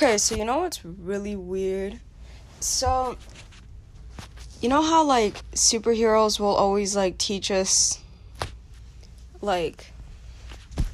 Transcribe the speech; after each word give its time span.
Okay, 0.00 0.16
so 0.16 0.36
you 0.36 0.44
know 0.44 0.58
what's 0.58 0.84
really 0.84 1.34
weird? 1.34 1.98
So, 2.60 3.16
you 4.60 4.68
know 4.68 4.80
how 4.80 5.02
like 5.02 5.42
superheroes 5.56 6.38
will 6.38 6.54
always 6.54 6.94
like 6.94 7.18
teach 7.18 7.50
us 7.50 7.98
like 9.40 9.90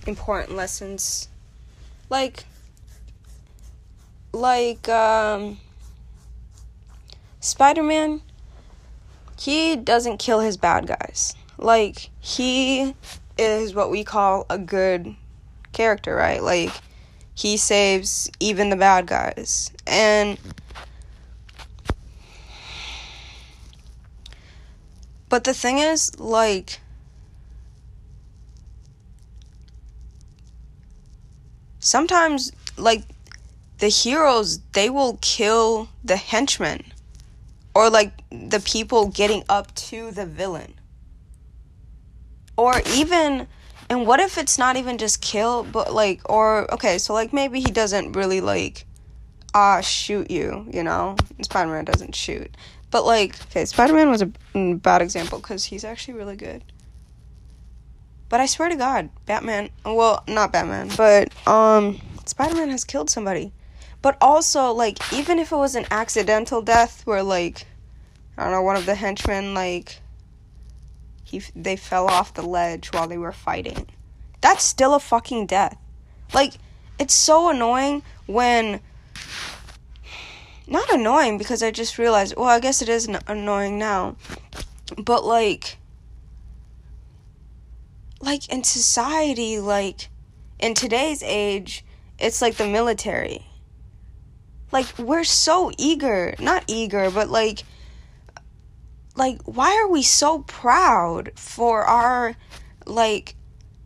important 0.06 0.56
lessons? 0.56 1.28
Like 2.08 2.46
like 4.32 4.88
um 4.88 5.58
Spider-Man 7.40 8.22
he 9.38 9.76
doesn't 9.76 10.16
kill 10.16 10.40
his 10.40 10.56
bad 10.56 10.86
guys. 10.86 11.34
Like 11.58 12.08
he 12.20 12.94
is 13.36 13.74
what 13.74 13.90
we 13.90 14.02
call 14.02 14.46
a 14.48 14.56
good 14.56 15.14
character, 15.74 16.16
right? 16.16 16.42
Like 16.42 16.72
he 17.34 17.56
saves 17.56 18.30
even 18.40 18.70
the 18.70 18.76
bad 18.76 19.06
guys. 19.06 19.70
And 19.86 20.38
But 25.34 25.42
the 25.42 25.52
thing 25.52 25.78
is 25.80 26.16
like 26.20 26.80
sometimes 31.80 32.52
like 32.76 33.02
the 33.78 33.88
heroes 33.88 34.60
they 34.74 34.88
will 34.88 35.18
kill 35.20 35.88
the 36.04 36.16
henchmen 36.16 36.84
or 37.74 37.90
like 37.90 38.12
the 38.30 38.60
people 38.60 39.08
getting 39.08 39.42
up 39.48 39.74
to 39.74 40.12
the 40.12 40.24
villain 40.24 40.74
or 42.56 42.80
even 42.94 43.48
and 43.94 44.08
what 44.08 44.18
if 44.18 44.38
it's 44.38 44.58
not 44.58 44.74
even 44.74 44.98
just 44.98 45.20
kill 45.20 45.62
but 45.62 45.94
like 45.94 46.20
or 46.28 46.72
okay 46.74 46.98
so 46.98 47.14
like 47.14 47.32
maybe 47.32 47.60
he 47.60 47.70
doesn't 47.70 48.12
really 48.12 48.40
like 48.40 48.86
ah 49.54 49.80
shoot 49.80 50.28
you 50.32 50.66
you 50.72 50.82
know? 50.82 51.14
Spider-man 51.42 51.84
doesn't 51.84 52.14
shoot. 52.14 52.56
But 52.90 53.06
like 53.06 53.40
okay 53.46 53.64
spider-man 53.64 54.10
was 54.10 54.22
a 54.22 54.32
bad 54.74 55.00
example 55.00 55.38
because 55.38 55.66
he's 55.66 55.84
actually 55.84 56.14
really 56.14 56.34
good. 56.34 56.64
But 58.28 58.40
i 58.40 58.46
swear 58.46 58.68
to 58.68 58.74
god 58.74 59.10
batman 59.26 59.70
well 59.84 60.24
not 60.26 60.50
batman 60.50 60.90
but 60.96 61.32
um 61.46 62.00
spider-man 62.24 62.70
has 62.70 62.82
killed 62.82 63.10
somebody. 63.10 63.52
But 64.02 64.18
also 64.20 64.72
like 64.72 65.12
even 65.12 65.38
if 65.38 65.52
it 65.52 65.56
was 65.56 65.76
an 65.76 65.86
accidental 65.92 66.62
death 66.62 67.06
where 67.06 67.22
like 67.22 67.66
i 68.36 68.42
don't 68.42 68.50
know 68.50 68.62
one 68.62 68.74
of 68.74 68.86
the 68.86 68.96
henchmen 68.96 69.54
like 69.54 70.00
he 71.24 71.42
they 71.56 71.76
fell 71.76 72.06
off 72.06 72.34
the 72.34 72.42
ledge 72.42 72.92
while 72.92 73.08
they 73.08 73.18
were 73.18 73.32
fighting. 73.32 73.88
That's 74.40 74.62
still 74.62 74.94
a 74.94 75.00
fucking 75.00 75.46
death. 75.46 75.76
Like 76.32 76.54
it's 76.98 77.14
so 77.14 77.48
annoying 77.48 78.02
when 78.26 78.80
not 80.66 80.90
annoying 80.92 81.38
because 81.38 81.62
I 81.62 81.70
just 81.70 81.98
realized, 81.98 82.36
well, 82.36 82.48
I 82.48 82.60
guess 82.60 82.80
it 82.80 82.88
is 82.88 83.08
annoying 83.26 83.78
now. 83.78 84.16
But 85.02 85.24
like 85.24 85.78
like 88.20 88.48
in 88.48 88.64
society 88.64 89.58
like 89.58 90.08
in 90.58 90.74
today's 90.74 91.22
age, 91.22 91.84
it's 92.18 92.40
like 92.40 92.56
the 92.56 92.66
military. 92.66 93.46
Like 94.72 94.98
we're 94.98 95.24
so 95.24 95.70
eager, 95.78 96.34
not 96.38 96.64
eager, 96.66 97.10
but 97.10 97.28
like 97.28 97.64
like 99.16 99.40
why 99.44 99.76
are 99.76 99.88
we 99.88 100.02
so 100.02 100.40
proud 100.40 101.30
for 101.36 101.82
our 101.84 102.36
like 102.86 103.36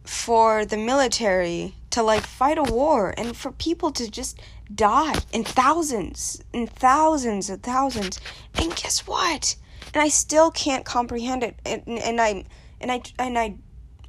for 0.05 0.65
the 0.65 0.77
military 0.77 1.75
to 1.91 2.03
like 2.03 2.23
fight 2.23 2.59
a 2.59 2.63
war 2.63 3.15
and 3.17 3.37
for 3.37 3.53
people 3.53 3.91
to 3.93 4.11
just 4.11 4.41
die 4.75 5.15
in 5.33 5.45
thousands 5.45 6.43
and 6.53 6.71
thousands 6.71 7.51
and 7.51 7.63
thousands? 7.63 8.21
And 8.55 8.75
guess 8.75 9.07
what? 9.07 9.57
And 9.95 10.03
i 10.03 10.09
still 10.09 10.51
can't 10.51 10.85
comprehend 10.85 11.43
it 11.43 11.57
and, 11.65 11.83
and 11.87 12.21
i 12.21 12.45
and 12.81 12.93
i 12.93 13.03
and 13.19 13.39
i 13.39 13.57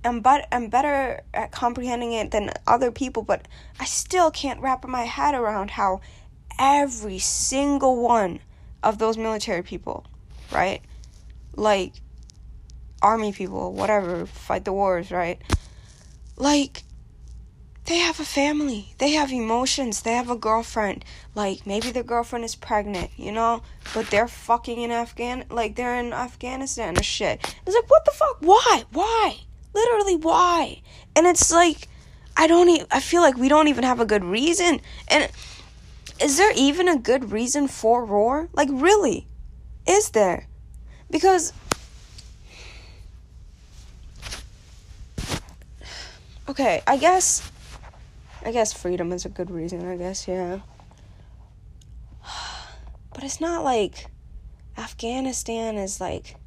am 0.03 0.21
but 0.21 0.47
i'm 0.51 0.69
better 0.69 1.21
at 1.33 1.51
comprehending 1.51 2.13
it 2.13 2.31
than 2.31 2.51
other 2.67 2.91
people 2.91 3.23
but 3.23 3.47
i 3.79 3.85
still 3.85 4.29
can't 4.29 4.61
wrap 4.61 4.85
my 4.85 5.03
head 5.03 5.35
around 5.35 5.71
how 5.71 6.01
every 6.59 7.19
single 7.19 8.01
one 8.01 8.39
of 8.83 8.97
those 8.97 9.17
military 9.17 9.63
people 9.63 10.05
right 10.51 10.81
like 11.59 11.93
army 13.01 13.33
people, 13.33 13.73
whatever, 13.73 14.25
fight 14.25 14.65
the 14.65 14.73
wars, 14.73 15.11
right? 15.11 15.41
Like 16.37 16.83
they 17.85 17.97
have 17.97 18.19
a 18.19 18.25
family. 18.25 18.93
They 18.97 19.11
have 19.11 19.31
emotions. 19.31 20.01
They 20.01 20.13
have 20.13 20.29
a 20.29 20.35
girlfriend. 20.35 21.03
Like 21.35 21.65
maybe 21.65 21.91
their 21.91 22.03
girlfriend 22.03 22.45
is 22.45 22.55
pregnant, 22.55 23.11
you 23.17 23.31
know, 23.31 23.61
but 23.93 24.07
they're 24.09 24.27
fucking 24.27 24.79
in 24.79 24.91
Afghan 24.91 25.45
like 25.49 25.75
they're 25.75 25.99
in 25.99 26.13
Afghanistan 26.13 26.97
or 26.97 27.03
shit. 27.03 27.43
It's 27.65 27.75
like 27.75 27.89
what 27.89 28.05
the 28.05 28.11
fuck? 28.11 28.37
Why? 28.39 28.83
Why? 28.91 29.37
Literally 29.73 30.15
why? 30.15 30.81
And 31.15 31.27
it's 31.27 31.51
like 31.51 31.87
I 32.37 32.47
don't 32.47 32.69
even 32.69 32.87
I 32.89 32.99
feel 33.01 33.21
like 33.21 33.37
we 33.37 33.49
don't 33.49 33.67
even 33.67 33.83
have 33.83 33.99
a 33.99 34.05
good 34.05 34.23
reason. 34.23 34.79
And 35.07 35.29
is 36.21 36.37
there 36.37 36.53
even 36.55 36.87
a 36.87 36.97
good 36.97 37.31
reason 37.31 37.67
for 37.67 38.05
war? 38.05 38.49
Like 38.53 38.69
really? 38.71 39.27
Is 39.87 40.11
there? 40.11 40.48
Because 41.09 41.53
Okay, 46.49 46.81
I 46.87 46.97
guess 46.97 47.51
I 48.43 48.51
guess 48.51 48.73
freedom 48.73 49.11
is 49.11 49.23
a 49.23 49.29
good 49.29 49.51
reason, 49.51 49.87
I 49.87 49.97
guess, 49.97 50.27
yeah. 50.27 50.61
But 53.13 53.23
it's 53.23 53.39
not 53.39 53.63
like 53.63 54.07
Afghanistan 54.75 55.75
is 55.75 56.01
like 56.01 56.37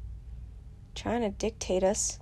trying 0.93 1.21
to 1.21 1.29
dictate 1.29 1.83
us. 1.83 2.19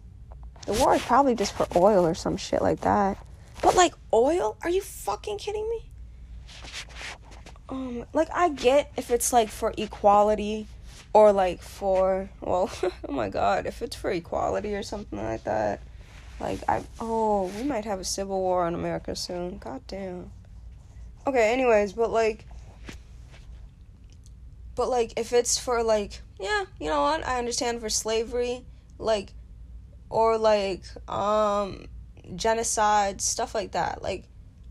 The 0.67 0.73
war 0.73 0.93
is 0.93 1.01
probably 1.01 1.33
just 1.33 1.53
for 1.53 1.65
oil 1.75 2.05
or 2.05 2.13
some 2.13 2.37
shit 2.37 2.61
like 2.61 2.81
that. 2.81 3.17
But 3.63 3.75
like 3.75 3.95
oil? 4.13 4.57
Are 4.61 4.69
you 4.69 4.81
fucking 4.81 5.39
kidding 5.39 5.67
me? 5.67 5.89
Um 7.67 8.05
like 8.13 8.29
I 8.31 8.49
get 8.49 8.91
if 8.95 9.09
it's 9.09 9.33
like 9.33 9.49
for 9.49 9.73
equality 9.75 10.67
or 11.13 11.33
like 11.33 11.61
for 11.61 12.29
well 12.41 12.69
oh 13.07 13.11
my 13.11 13.29
god 13.29 13.65
if 13.65 13.81
it's 13.81 13.95
for 13.95 14.11
equality 14.11 14.75
or 14.75 14.83
something 14.83 15.21
like 15.21 15.43
that 15.43 15.81
like 16.39 16.59
i 16.67 16.83
oh 16.99 17.51
we 17.57 17.63
might 17.63 17.85
have 17.85 17.99
a 17.99 18.03
civil 18.03 18.39
war 18.39 18.67
in 18.67 18.73
america 18.73 19.15
soon. 19.15 19.57
God 19.57 19.81
damn. 19.87 20.31
Okay 21.27 21.53
anyways 21.53 21.93
but 21.93 22.09
like 22.11 22.45
but 24.75 24.89
like 24.89 25.13
if 25.17 25.33
it's 25.33 25.57
for 25.57 25.83
like 25.83 26.21
yeah 26.39 26.65
you 26.79 26.87
know 26.87 27.01
what? 27.01 27.27
I 27.27 27.37
understand 27.37 27.81
for 27.81 27.89
slavery 27.89 28.65
like 28.97 29.33
or 30.09 30.37
like 30.37 30.83
um 31.09 31.85
genocide 32.35 33.21
stuff 33.21 33.53
like 33.53 33.71
that 33.71 34.01
like 34.01 34.25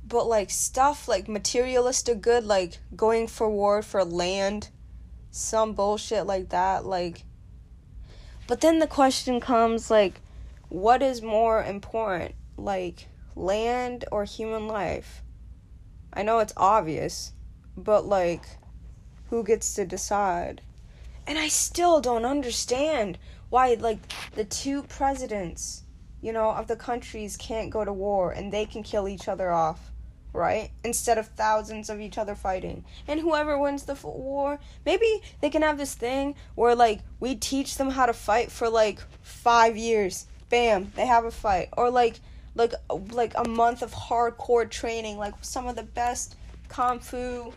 but 0.06 0.26
like 0.26 0.50
stuff 0.50 1.06
like 1.06 1.28
materialistic 1.28 2.20
good 2.20 2.44
like 2.44 2.78
going 2.96 3.28
for 3.28 3.48
war 3.48 3.82
for 3.82 4.04
land 4.04 4.70
some 5.30 5.72
bullshit 5.72 6.26
like 6.26 6.48
that 6.48 6.84
like 6.84 7.24
but 8.50 8.60
then 8.60 8.80
the 8.80 8.86
question 8.86 9.38
comes 9.38 9.90
like 9.90 10.20
what 10.68 11.02
is 11.02 11.22
more 11.22 11.62
important 11.62 12.34
like 12.56 13.06
land 13.36 14.04
or 14.10 14.24
human 14.24 14.66
life? 14.66 15.22
I 16.12 16.22
know 16.22 16.40
it's 16.40 16.52
obvious 16.56 17.32
but 17.76 18.06
like 18.06 18.44
who 19.28 19.44
gets 19.44 19.74
to 19.74 19.86
decide? 19.86 20.62
And 21.26 21.38
i 21.38 21.46
still 21.46 22.00
don't 22.00 22.24
understand 22.24 23.18
why 23.50 23.74
like 23.74 24.00
the 24.32 24.44
two 24.44 24.82
presidents 24.82 25.84
you 26.20 26.32
know 26.32 26.50
of 26.50 26.66
the 26.66 26.74
countries 26.74 27.36
can't 27.36 27.70
go 27.70 27.84
to 27.84 27.92
war 27.92 28.32
and 28.32 28.52
they 28.52 28.66
can 28.66 28.82
kill 28.82 29.06
each 29.06 29.28
other 29.28 29.52
off 29.52 29.89
right? 30.32 30.70
Instead 30.84 31.18
of 31.18 31.28
thousands 31.28 31.90
of 31.90 32.00
each 32.00 32.18
other 32.18 32.34
fighting. 32.34 32.84
And 33.08 33.20
whoever 33.20 33.58
wins 33.58 33.84
the 33.84 33.94
war, 34.02 34.58
maybe 34.84 35.22
they 35.40 35.50
can 35.50 35.62
have 35.62 35.78
this 35.78 35.94
thing 35.94 36.34
where 36.54 36.74
like 36.74 37.00
we 37.18 37.34
teach 37.34 37.76
them 37.76 37.90
how 37.90 38.06
to 38.06 38.12
fight 38.12 38.50
for 38.50 38.68
like 38.68 39.00
5 39.22 39.76
years. 39.76 40.26
Bam, 40.48 40.92
they 40.96 41.06
have 41.06 41.24
a 41.24 41.30
fight. 41.30 41.68
Or 41.76 41.90
like 41.90 42.20
like 42.54 42.74
like 43.12 43.32
a 43.36 43.48
month 43.48 43.82
of 43.82 43.92
hardcore 43.92 44.68
training, 44.68 45.16
like 45.16 45.34
some 45.40 45.66
of 45.66 45.76
the 45.76 45.82
best 45.82 46.36
kung 46.68 46.98
fu 46.98 47.52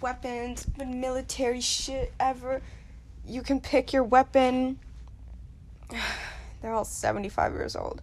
weapons, 0.00 0.66
military 0.78 1.60
shit 1.60 2.12
ever. 2.20 2.62
You 3.26 3.42
can 3.42 3.60
pick 3.60 3.92
your 3.92 4.04
weapon. 4.04 4.78
They're 6.62 6.72
all 6.72 6.84
75 6.84 7.52
years 7.52 7.76
old. 7.76 8.02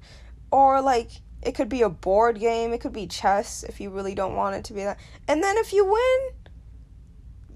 Or 0.51 0.81
like 0.81 1.09
it 1.45 1.56
could 1.56 1.69
be 1.69 1.81
a 1.81 1.90
board 1.90 2.40
game, 2.40 2.74
it 2.74 2.81
could 2.81 2.94
be 2.94 3.07
chess 3.07 3.63
if 3.63 3.80
you 3.80 3.90
really 3.90 4.16
don't 4.16 4.36
want 4.36 4.56
it 4.56 4.63
to 4.66 4.74
be 4.74 4.84
that. 4.84 5.00
And 5.28 5.44
then 5.44 5.57
if 5.57 5.74
you 5.74 5.86
win, 5.86 6.30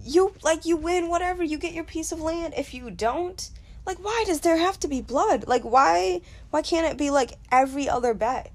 you 0.03 0.33
like 0.43 0.65
you 0.65 0.77
win 0.77 1.09
whatever, 1.09 1.43
you 1.43 1.57
get 1.57 1.73
your 1.73 1.83
piece 1.83 2.11
of 2.11 2.21
land. 2.21 2.53
If 2.57 2.73
you 2.73 2.91
don't, 2.91 3.49
like 3.85 3.97
why 4.03 4.23
does 4.27 4.41
there 4.41 4.57
have 4.57 4.79
to 4.81 4.87
be 4.87 5.01
blood? 5.01 5.47
Like 5.47 5.63
why 5.63 6.21
why 6.49 6.61
can't 6.61 6.91
it 6.91 6.97
be 6.97 7.09
like 7.09 7.33
every 7.51 7.89
other 7.89 8.13
bet? 8.13 8.51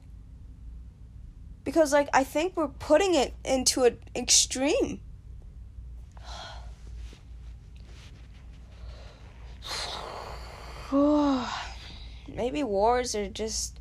Because 1.64 1.92
like 1.92 2.08
I 2.12 2.24
think 2.24 2.56
we're 2.56 2.68
putting 2.68 3.14
it 3.14 3.34
into 3.44 3.84
an 3.84 3.98
extreme. 4.14 5.00
maybe 12.34 12.62
wars 12.62 13.14
are 13.14 13.28
just 13.28 13.78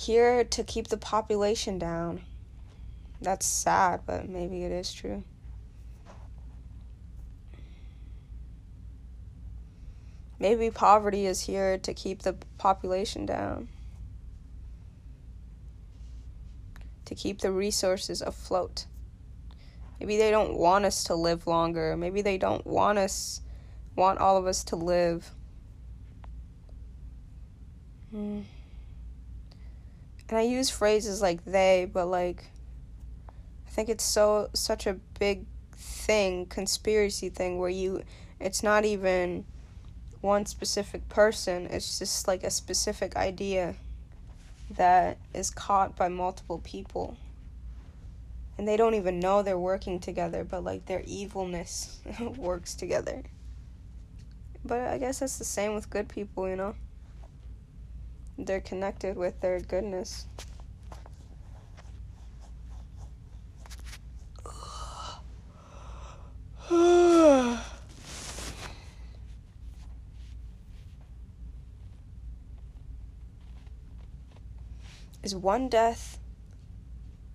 here 0.00 0.44
to 0.44 0.64
keep 0.64 0.88
the 0.88 0.96
population 0.96 1.78
down. 1.78 2.22
That's 3.20 3.44
sad, 3.44 4.00
but 4.06 4.28
maybe 4.28 4.64
it 4.64 4.72
is 4.72 4.92
true. 4.92 5.24
Maybe 10.38 10.70
poverty 10.70 11.26
is 11.26 11.42
here 11.42 11.76
to 11.76 11.92
keep 11.92 12.22
the 12.22 12.34
population 12.56 13.26
down. 13.26 13.68
To 17.04 17.14
keep 17.14 17.40
the 17.40 17.52
resources 17.52 18.22
afloat. 18.22 18.86
Maybe 20.00 20.16
they 20.16 20.30
don't 20.30 20.56
want 20.56 20.86
us 20.86 21.04
to 21.04 21.14
live 21.14 21.46
longer. 21.46 21.94
Maybe 21.94 22.22
they 22.22 22.38
don't 22.38 22.66
want 22.66 22.98
us 22.98 23.42
want 23.96 24.18
all 24.18 24.38
of 24.38 24.46
us 24.46 24.64
to 24.64 24.76
live. 24.76 25.30
Hmm. 28.10 28.40
And 30.30 30.38
I 30.38 30.42
use 30.42 30.70
phrases 30.70 31.20
like 31.20 31.44
they, 31.44 31.90
but 31.92 32.06
like 32.06 32.44
I 33.66 33.70
think 33.70 33.88
it's 33.88 34.04
so 34.04 34.48
such 34.54 34.86
a 34.86 34.94
big 35.18 35.44
thing, 35.72 36.46
conspiracy 36.46 37.28
thing 37.30 37.58
where 37.58 37.68
you 37.68 38.04
it's 38.38 38.62
not 38.62 38.84
even 38.84 39.44
one 40.20 40.46
specific 40.46 41.08
person, 41.08 41.66
it's 41.66 41.98
just 41.98 42.28
like 42.28 42.44
a 42.44 42.50
specific 42.50 43.16
idea 43.16 43.74
that 44.76 45.18
is 45.34 45.50
caught 45.50 45.96
by 45.96 46.08
multiple 46.08 46.58
people. 46.58 47.16
And 48.56 48.68
they 48.68 48.76
don't 48.76 48.94
even 48.94 49.18
know 49.18 49.42
they're 49.42 49.58
working 49.58 49.98
together, 49.98 50.44
but 50.44 50.62
like 50.62 50.86
their 50.86 51.02
evilness 51.06 51.98
works 52.36 52.76
together. 52.76 53.24
But 54.64 54.80
I 54.80 54.98
guess 54.98 55.18
that's 55.18 55.38
the 55.38 55.44
same 55.44 55.74
with 55.74 55.90
good 55.90 56.08
people, 56.08 56.48
you 56.48 56.54
know? 56.54 56.76
They're 58.38 58.60
connected 58.60 59.16
with 59.16 59.40
their 59.40 59.60
goodness. 59.60 60.26
Is 75.22 75.34
one 75.34 75.68
death 75.68 76.18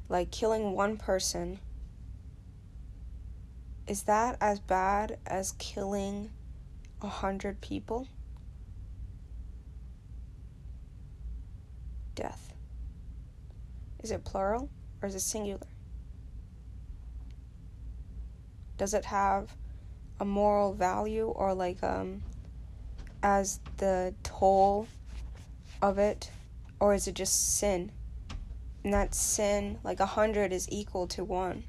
like 0.09 0.31
killing 0.31 0.71
one 0.74 0.98
person? 0.98 1.59
Is 3.88 4.03
that 4.03 4.38
as 4.41 4.59
bad 4.59 5.19
as 5.27 5.51
killing 5.53 6.31
a 7.01 7.07
hundred 7.07 7.62
people? 7.62 8.07
Death. 12.15 12.53
Is 14.03 14.12
it 14.12 14.23
plural 14.23 14.69
or 15.01 15.07
is 15.07 15.15
it 15.15 15.21
singular? 15.21 15.67
Does 18.77 18.94
it 18.94 19.06
have 19.06 19.53
a 20.19 20.25
moral 20.25 20.73
value 20.73 21.27
or 21.27 21.53
like 21.53 21.83
um 21.83 22.21
as 23.21 23.59
the 23.77 24.13
toll 24.23 24.88
of 25.81 25.97
it 25.97 26.29
or 26.79 26.94
is 26.94 27.07
it 27.07 27.15
just 27.15 27.57
sin? 27.57 27.91
And 28.83 28.94
that 28.94 29.15
sin, 29.15 29.79
like 29.83 30.00
a 30.00 30.06
hundred, 30.06 30.53
is 30.53 30.67
equal 30.69 31.07
to 31.07 31.23
one. 31.23 31.63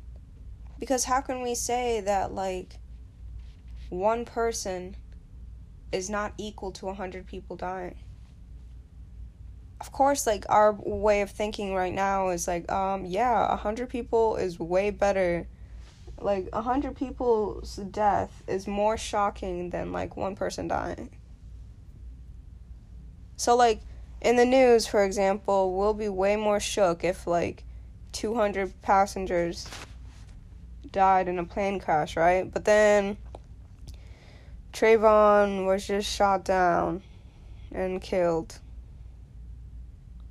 Because 0.79 1.05
how 1.05 1.23
can 1.23 1.41
we 1.41 1.55
say 1.55 2.03
that, 2.03 2.33
like, 2.33 2.77
one 3.89 4.27
person 4.27 4.97
is 5.93 6.11
not 6.11 6.35
equal 6.37 6.73
to 6.73 6.89
a 6.89 6.95
hundred 6.95 7.27
people 7.27 7.57
dying? 7.57 7.97
Of 9.81 9.93
course, 9.93 10.27
like, 10.27 10.47
our 10.49 10.73
way 10.73 11.21
of 11.21 11.31
thinking 11.31 11.75
right 11.75 11.93
now 11.93 12.31
is 12.31 12.49
like, 12.49 12.71
um, 12.73 13.05
yeah, 13.05 13.53
a 13.53 13.57
hundred 13.57 13.91
people 13.91 14.37
is 14.37 14.59
way 14.59 14.91
better. 14.91 15.47
Like, 16.19 16.49
a 16.53 16.63
hundred 16.63 16.97
people's 16.97 17.77
death 17.77 18.43
is 18.47 18.67
more 18.67 18.97
shocking 18.97 19.71
than, 19.71 19.93
like, 19.93 20.17
one 20.17 20.35
person 20.35 20.69
dying. 20.69 21.11
So, 23.37 23.55
like, 23.55 23.81
in 24.21 24.37
the 24.37 24.45
news, 24.45 24.87
for 24.87 25.05
example, 25.05 25.77
we'll 25.77 25.95
be 25.95 26.09
way 26.09 26.37
more 26.37 26.61
shook 26.61 27.05
if 27.05 27.27
like 27.27 27.65
200 28.13 28.81
passengers 28.83 29.69
died 30.91 31.29
in 31.29 31.39
a 31.39 31.45
plane 31.45 31.79
crash, 31.79 32.17
right? 32.17 32.51
But 32.51 32.65
then 32.65 33.17
Trayvon 34.73 35.67
was 35.67 35.87
just 35.87 36.11
shot 36.11 36.45
down 36.45 37.03
and 37.73 38.01
killed. 38.01 38.59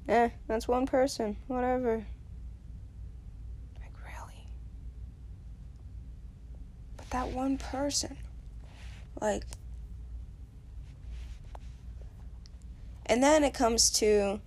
Eh, 0.08 0.30
that's 0.48 0.68
one 0.68 0.86
person. 0.86 1.38
Whatever. 1.48 2.06
Like, 3.80 3.94
really? 4.06 4.48
But 6.98 7.10
that 7.10 7.30
one 7.30 7.58
person, 7.58 8.18
like, 9.20 9.44
And 13.06 13.22
then 13.22 13.44
it 13.44 13.54
comes 13.54 13.92
to 13.92 14.40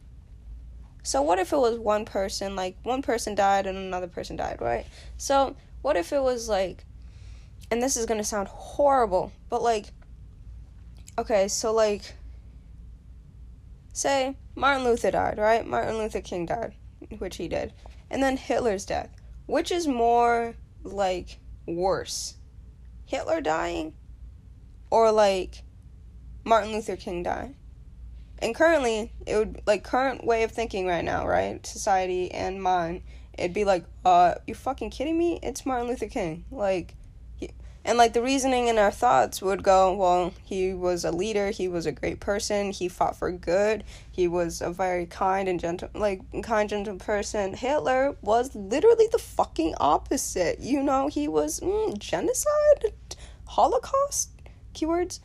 so 1.02 1.22
what 1.22 1.38
if 1.38 1.52
it 1.52 1.56
was 1.56 1.78
one 1.78 2.04
person, 2.04 2.54
like 2.54 2.76
one 2.82 3.00
person 3.00 3.34
died 3.34 3.66
and 3.66 3.78
another 3.78 4.08
person 4.08 4.36
died, 4.36 4.60
right? 4.60 4.84
So 5.16 5.56
what 5.80 5.96
if 5.96 6.12
it 6.12 6.22
was 6.22 6.48
like 6.48 6.84
and 7.70 7.82
this 7.82 7.96
is 7.96 8.06
to 8.18 8.24
sound 8.24 8.48
horrible, 8.48 9.32
but 9.48 9.62
like 9.62 9.86
okay, 11.18 11.48
so 11.48 11.72
like 11.72 12.14
say 13.98 14.36
Martin 14.54 14.84
Luther 14.84 15.10
died, 15.10 15.38
right? 15.38 15.66
Martin 15.66 15.98
Luther 15.98 16.20
King 16.20 16.46
died, 16.46 16.74
which 17.18 17.36
he 17.36 17.48
did. 17.48 17.72
And 18.10 18.22
then 18.22 18.36
Hitler's 18.36 18.86
death. 18.86 19.10
Which 19.46 19.70
is 19.70 19.86
more 19.86 20.54
like 20.82 21.38
worse? 21.66 22.36
Hitler 23.06 23.40
dying 23.40 23.94
or 24.90 25.10
like 25.10 25.62
Martin 26.44 26.72
Luther 26.72 26.96
King 26.96 27.22
dying? 27.22 27.56
and 28.40 28.54
currently 28.54 29.12
it 29.26 29.36
would 29.36 29.62
like 29.66 29.82
current 29.82 30.24
way 30.24 30.42
of 30.42 30.50
thinking 30.50 30.86
right 30.86 31.04
now 31.04 31.26
right 31.26 31.66
society 31.66 32.30
and 32.30 32.62
mine 32.62 33.02
it'd 33.36 33.54
be 33.54 33.64
like 33.64 33.84
uh 34.04 34.34
you 34.46 34.54
fucking 34.54 34.90
kidding 34.90 35.18
me 35.18 35.38
it's 35.42 35.66
martin 35.66 35.88
luther 35.88 36.06
king 36.06 36.44
like 36.50 36.94
and 37.84 37.96
like 37.96 38.12
the 38.12 38.22
reasoning 38.22 38.68
in 38.68 38.76
our 38.76 38.90
thoughts 38.90 39.40
would 39.40 39.62
go 39.62 39.94
well 39.94 40.32
he 40.44 40.74
was 40.74 41.04
a 41.04 41.10
leader 41.10 41.50
he 41.50 41.68
was 41.68 41.86
a 41.86 41.92
great 41.92 42.20
person 42.20 42.70
he 42.70 42.88
fought 42.88 43.16
for 43.16 43.30
good 43.30 43.82
he 44.10 44.28
was 44.28 44.60
a 44.60 44.70
very 44.70 45.06
kind 45.06 45.48
and 45.48 45.60
gentle 45.60 45.88
like 45.94 46.20
kind 46.42 46.68
gentle 46.68 46.96
person 46.96 47.54
hitler 47.54 48.14
was 48.20 48.54
literally 48.54 49.08
the 49.12 49.18
fucking 49.18 49.74
opposite 49.80 50.58
you 50.60 50.82
know 50.82 51.08
he 51.08 51.26
was 51.28 51.60
mm, 51.60 51.98
genocide 51.98 52.92
holocaust 53.46 54.30
keywords 54.74 55.20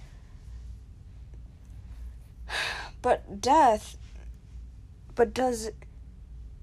but 3.03 3.41
death. 3.41 3.98
But 5.15 5.34
does. 5.34 5.72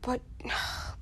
But. 0.02 0.20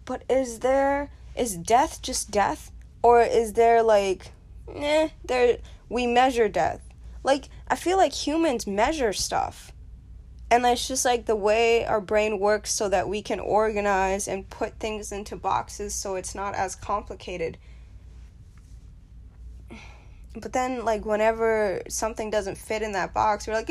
But 0.05 0.23
is 0.29 0.61
there. 0.61 1.11
Is 1.37 1.57
death 1.57 2.03
just 2.03 2.31
death? 2.31 2.73
Or 3.03 3.23
is 3.23 3.53
there 3.55 3.83
like. 3.83 4.33
Eh, 4.75 5.09
there. 5.25 5.59
We 5.89 6.07
measure 6.07 6.49
death. 6.49 6.83
Like, 7.23 7.49
I 7.69 7.77
feel 7.77 7.97
like 7.97 8.13
humans 8.13 8.67
measure 8.67 9.13
stuff. 9.13 9.73
And 10.51 10.65
it's 10.65 10.89
just 10.89 11.05
like 11.05 11.27
the 11.27 11.37
way 11.37 11.85
our 11.85 12.01
brain 12.01 12.39
works 12.39 12.73
so 12.73 12.89
that 12.89 13.09
we 13.09 13.21
can 13.21 13.39
organize 13.39 14.29
and 14.29 14.49
put 14.49 14.79
things 14.79 15.13
into 15.13 15.37
boxes 15.37 15.95
so 15.95 16.17
it's 16.17 16.35
not 16.35 16.55
as 16.55 16.75
complicated. 16.75 17.59
But 20.35 20.53
then, 20.53 20.85
like, 20.85 21.05
whenever 21.05 21.83
something 21.89 22.31
doesn't 22.31 22.57
fit 22.57 22.83
in 22.83 22.93
that 22.93 23.13
box, 23.13 23.47
we're 23.47 23.55
like, 23.55 23.69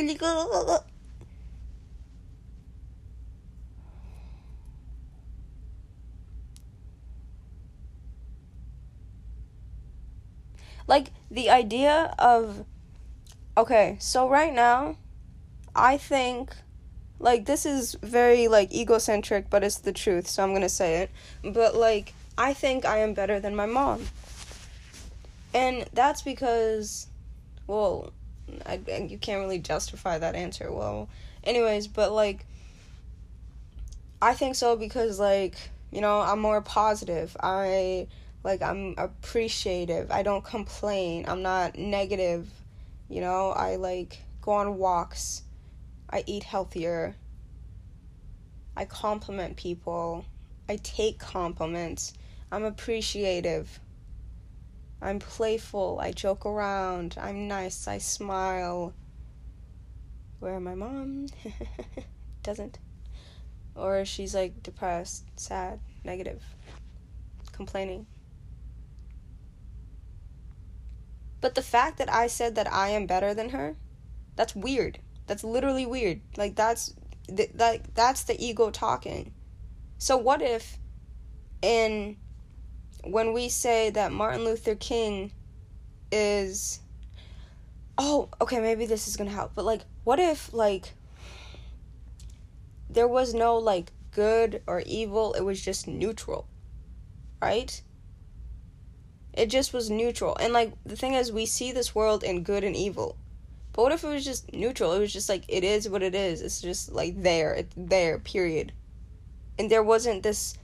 Like 10.87 11.11
the 11.29 11.49
idea 11.49 12.15
of 12.17 12.65
okay, 13.57 13.97
so 13.99 14.29
right 14.29 14.53
now 14.53 14.97
I 15.75 15.97
think 15.97 16.55
like 17.19 17.45
this 17.45 17.65
is 17.65 17.95
very 18.01 18.47
like 18.47 18.73
egocentric, 18.73 19.49
but 19.49 19.63
it's 19.63 19.77
the 19.77 19.93
truth, 19.93 20.27
so 20.27 20.43
I'm 20.43 20.49
going 20.49 20.61
to 20.61 20.69
say 20.69 21.01
it. 21.01 21.11
But 21.43 21.75
like 21.75 22.13
I 22.37 22.53
think 22.53 22.85
I 22.85 22.99
am 22.99 23.13
better 23.13 23.39
than 23.39 23.55
my 23.55 23.65
mom. 23.65 24.05
And 25.53 25.85
that's 25.93 26.21
because 26.21 27.07
well, 27.65 28.13
I, 28.65 28.79
you 29.09 29.17
can't 29.17 29.41
really 29.41 29.59
justify 29.59 30.17
that 30.17 30.35
answer. 30.35 30.71
Well, 30.71 31.09
anyways, 31.43 31.87
but 31.87 32.11
like 32.11 32.45
I 34.21 34.33
think 34.33 34.55
so 34.55 34.75
because 34.75 35.19
like, 35.19 35.55
you 35.91 36.01
know, 36.01 36.21
I'm 36.21 36.39
more 36.39 36.61
positive. 36.61 37.35
I 37.41 38.07
like 38.43 38.61
I'm 38.61 38.95
appreciative. 38.97 40.11
I 40.11 40.23
don't 40.23 40.43
complain. 40.43 41.25
I'm 41.27 41.41
not 41.41 41.77
negative. 41.77 42.49
You 43.09 43.21
know, 43.21 43.51
I 43.51 43.75
like 43.75 44.19
go 44.41 44.51
on 44.53 44.77
walks 44.77 45.43
I 46.09 46.23
eat 46.25 46.43
healthier. 46.43 47.15
I 48.75 48.85
compliment 48.85 49.57
people. 49.57 50.25
I 50.69 50.77
take 50.77 51.19
compliments. 51.19 52.13
I'm 52.51 52.63
appreciative. 52.63 53.79
I'm 55.01 55.19
playful. 55.19 55.99
I 56.01 56.11
joke 56.11 56.45
around. 56.45 57.17
I'm 57.19 57.47
nice. 57.47 57.87
I 57.87 57.97
smile. 57.97 58.93
Where 60.39 60.59
my 60.59 60.75
mom 60.75 61.27
doesn't. 62.43 62.79
Or 63.75 64.05
she's 64.05 64.33
like 64.33 64.63
depressed, 64.63 65.25
sad, 65.35 65.79
negative, 66.03 66.43
complaining. 67.51 68.07
But 71.39 71.55
the 71.55 71.61
fact 71.61 71.97
that 71.97 72.11
I 72.11 72.27
said 72.27 72.55
that 72.55 72.71
I 72.71 72.89
am 72.89 73.05
better 73.05 73.33
than 73.33 73.49
her, 73.49 73.75
that's 74.35 74.55
weird. 74.55 74.99
That's 75.27 75.43
literally 75.43 75.85
weird. 75.85 76.21
Like 76.35 76.55
that's 76.55 76.93
th- 77.27 77.51
that 77.55 77.93
that's 77.95 78.23
the 78.23 78.41
ego 78.43 78.71
talking. 78.71 79.33
So 79.97 80.17
what 80.17 80.41
if 80.41 80.77
in 81.61 82.17
when 83.03 83.33
we 83.33 83.49
say 83.49 83.89
that 83.91 84.11
Martin 84.11 84.43
Luther 84.43 84.75
King 84.75 85.31
is 86.11 86.79
oh, 87.97 88.29
okay, 88.39 88.59
maybe 88.59 88.85
this 88.85 89.07
is 89.07 89.17
going 89.17 89.29
to 89.29 89.35
help. 89.35 89.53
But 89.55 89.65
like 89.65 89.81
what 90.03 90.19
if 90.19 90.53
like 90.53 90.93
there 92.89 93.07
was 93.07 93.33
no 93.33 93.57
like 93.57 93.91
good 94.11 94.63
or 94.65 94.81
evil, 94.85 95.33
it 95.33 95.41
was 95.41 95.61
just 95.61 95.87
neutral. 95.87 96.47
Right? 97.41 97.81
It 99.37 99.51
just 99.51 99.71
was 99.71 99.91
neutral. 99.91 100.35
And 100.37 100.51
like 100.51 100.73
the 100.83 100.95
thing 100.95 101.13
is 101.13 101.31
we 101.31 101.45
see 101.45 101.71
this 101.71 101.93
world 101.93 102.23
in 102.23 102.41
good 102.41 102.63
and 102.63 102.75
evil. 102.75 103.15
But 103.71 103.83
what 103.83 103.91
if 103.91 104.03
it 104.03 104.07
was 104.07 104.25
just 104.25 104.51
neutral? 104.51 104.93
It 104.93 104.99
was 104.99 105.13
just 105.13 105.29
like 105.29 105.43
it 105.47 105.63
is 105.63 105.87
what 105.87 106.01
it 106.01 106.15
is. 106.15 106.41
It's 106.41 106.59
just 106.59 106.91
like 106.91 107.21
there. 107.21 107.53
It's 107.53 107.73
there, 107.77 108.17
period. 108.17 108.73
And 109.59 109.69
there 109.69 109.83
wasn't 109.83 110.23
this 110.23 110.57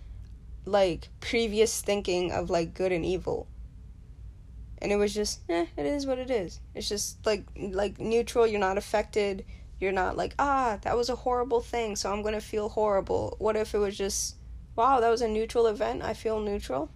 like 0.66 1.10
previous 1.20 1.82
thinking 1.82 2.32
of 2.32 2.50
like 2.50 2.74
good 2.74 2.92
and 2.92 3.06
evil. 3.06 3.48
And 4.80 4.92
it 4.92 4.96
was 4.96 5.14
just, 5.14 5.42
eh, 5.50 5.68
it 5.78 5.86
is 5.86 6.08
what 6.08 6.18
it 6.18 6.32
is. 6.32 6.60
It's 6.74 6.90
just 6.90 7.24
like 7.28 7.46
like 7.56 8.00
neutral, 8.00 8.48
you're 8.48 8.60
not 8.60 8.80
affected. 8.80 9.46
You're 9.80 9.92
not 9.92 10.18
like, 10.18 10.34
ah, 10.40 10.80
that 10.82 10.98
was 10.98 11.10
a 11.10 11.16
horrible 11.16 11.62
thing, 11.62 11.96
so 11.96 12.12
I'm 12.12 12.22
going 12.24 12.34
to 12.34 12.42
feel 12.42 12.70
horrible. 12.70 13.36
What 13.38 13.56
if 13.56 13.76
it 13.76 13.80
was 13.80 13.98
just, 13.98 14.38
wow, 14.76 15.00
that 15.00 15.10
was 15.10 15.22
a 15.22 15.28
neutral 15.28 15.68
event. 15.68 16.02
I 16.02 16.14
feel 16.14 16.40
neutral? 16.40 16.90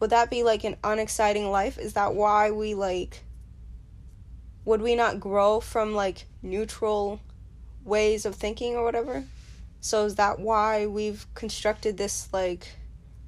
Would 0.00 0.10
that 0.10 0.30
be 0.30 0.42
like 0.42 0.64
an 0.64 0.76
unexciting 0.84 1.50
life? 1.50 1.78
Is 1.78 1.94
that 1.94 2.14
why 2.14 2.50
we 2.50 2.74
like 2.74 3.24
would 4.64 4.80
we 4.80 4.94
not 4.94 5.20
grow 5.20 5.60
from 5.60 5.94
like 5.94 6.26
neutral 6.42 7.20
ways 7.84 8.24
of 8.24 8.34
thinking 8.34 8.76
or 8.76 8.84
whatever? 8.84 9.24
So 9.80 10.06
is 10.06 10.14
that 10.14 10.40
why 10.40 10.86
we've 10.86 11.26
constructed 11.34 11.96
this 11.96 12.28
like 12.32 12.66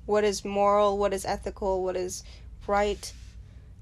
what 0.07 0.25
is 0.25 0.45
moral, 0.45 0.97
what 0.99 1.13
is 1.13 1.25
ethical, 1.25 1.83
what 1.85 1.97
is 1.97 2.23
right? 2.67 3.13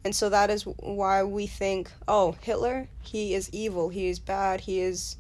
And 0.04 0.14
so 0.14 0.28
that 0.28 0.50
is 0.50 0.64
why 0.64 1.22
we 1.22 1.46
think, 1.46 1.90
oh, 2.08 2.36
Hitler, 2.42 2.88
he 3.02 3.34
is 3.34 3.48
evil, 3.52 3.88
he 3.88 4.08
is 4.08 4.18
bad, 4.18 4.60
he 4.60 4.80
is 4.80 5.16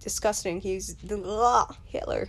disgusting, 0.00 0.60
he's 0.60 0.94
the 0.96 1.66
Hitler. 1.84 2.28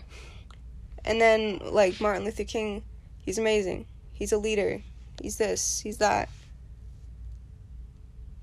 And 1.05 1.21
then 1.21 1.59
like 1.63 2.01
Martin 2.01 2.25
Luther 2.25 2.43
King, 2.43 2.83
he's 3.19 3.37
amazing. 3.37 3.85
He's 4.19 4.33
a 4.33 4.37
leader. 4.37 4.81
He's 5.21 5.37
this. 5.37 5.79
He's 5.79 5.97
that. 5.97 6.27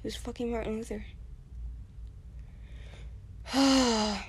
He 0.03 0.07
was 0.07 0.17
fucking 0.17 0.51
Martin 0.51 0.79
Luther. 0.79 1.05
and 3.55 4.25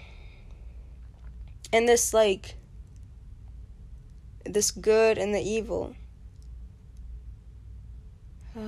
this, 1.72 2.14
like, 2.14 2.56
this 4.46 4.72
good 4.72 5.18
and 5.18 5.34
the 5.34 5.42
evil. 5.42 5.96
but 8.54 8.64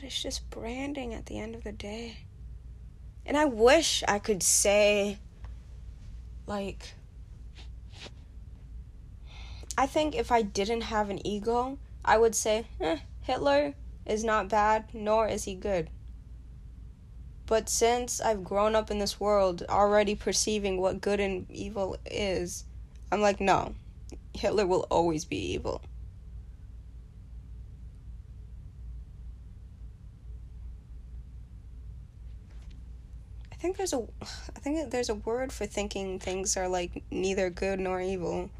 it's 0.00 0.22
just 0.22 0.48
branding 0.48 1.12
at 1.12 1.26
the 1.26 1.38
end 1.38 1.54
of 1.54 1.64
the 1.64 1.72
day. 1.72 2.16
And 3.26 3.36
I 3.36 3.44
wish 3.44 4.02
I 4.08 4.18
could 4.18 4.42
say, 4.42 5.18
like, 6.46 6.94
I 9.80 9.86
think 9.86 10.14
if 10.14 10.30
I 10.30 10.42
didn't 10.42 10.82
have 10.82 11.08
an 11.08 11.26
ego, 11.26 11.78
I 12.04 12.18
would 12.18 12.34
say, 12.34 12.66
eh, 12.82 12.98
Hitler 13.22 13.72
is 14.04 14.22
not 14.22 14.50
bad, 14.50 14.84
nor 14.92 15.26
is 15.26 15.44
he 15.44 15.54
good. 15.54 15.88
But 17.46 17.70
since 17.70 18.20
I've 18.20 18.44
grown 18.44 18.74
up 18.74 18.90
in 18.90 18.98
this 18.98 19.18
world 19.18 19.62
already 19.70 20.14
perceiving 20.14 20.82
what 20.82 21.00
good 21.00 21.18
and 21.18 21.50
evil 21.50 21.96
is, 22.04 22.66
I'm 23.10 23.22
like, 23.22 23.40
no, 23.40 23.74
Hitler 24.34 24.66
will 24.66 24.86
always 24.90 25.24
be 25.24 25.54
evil. 25.54 25.80
I 33.50 33.54
think 33.54 33.78
there's 33.78 33.94
a 33.94 34.02
I 34.54 34.60
think 34.60 34.90
there's 34.90 35.08
a 35.08 35.14
word 35.14 35.54
for 35.54 35.64
thinking 35.64 36.18
things 36.18 36.54
are 36.58 36.68
like 36.68 37.02
neither 37.10 37.48
good 37.48 37.80
nor 37.80 38.02
evil. 38.02 38.50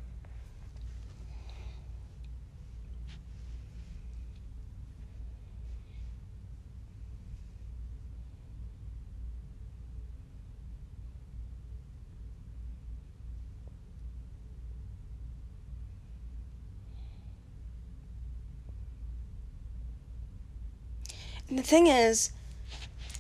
The 21.52 21.62
thing 21.62 21.88
is, 21.88 22.30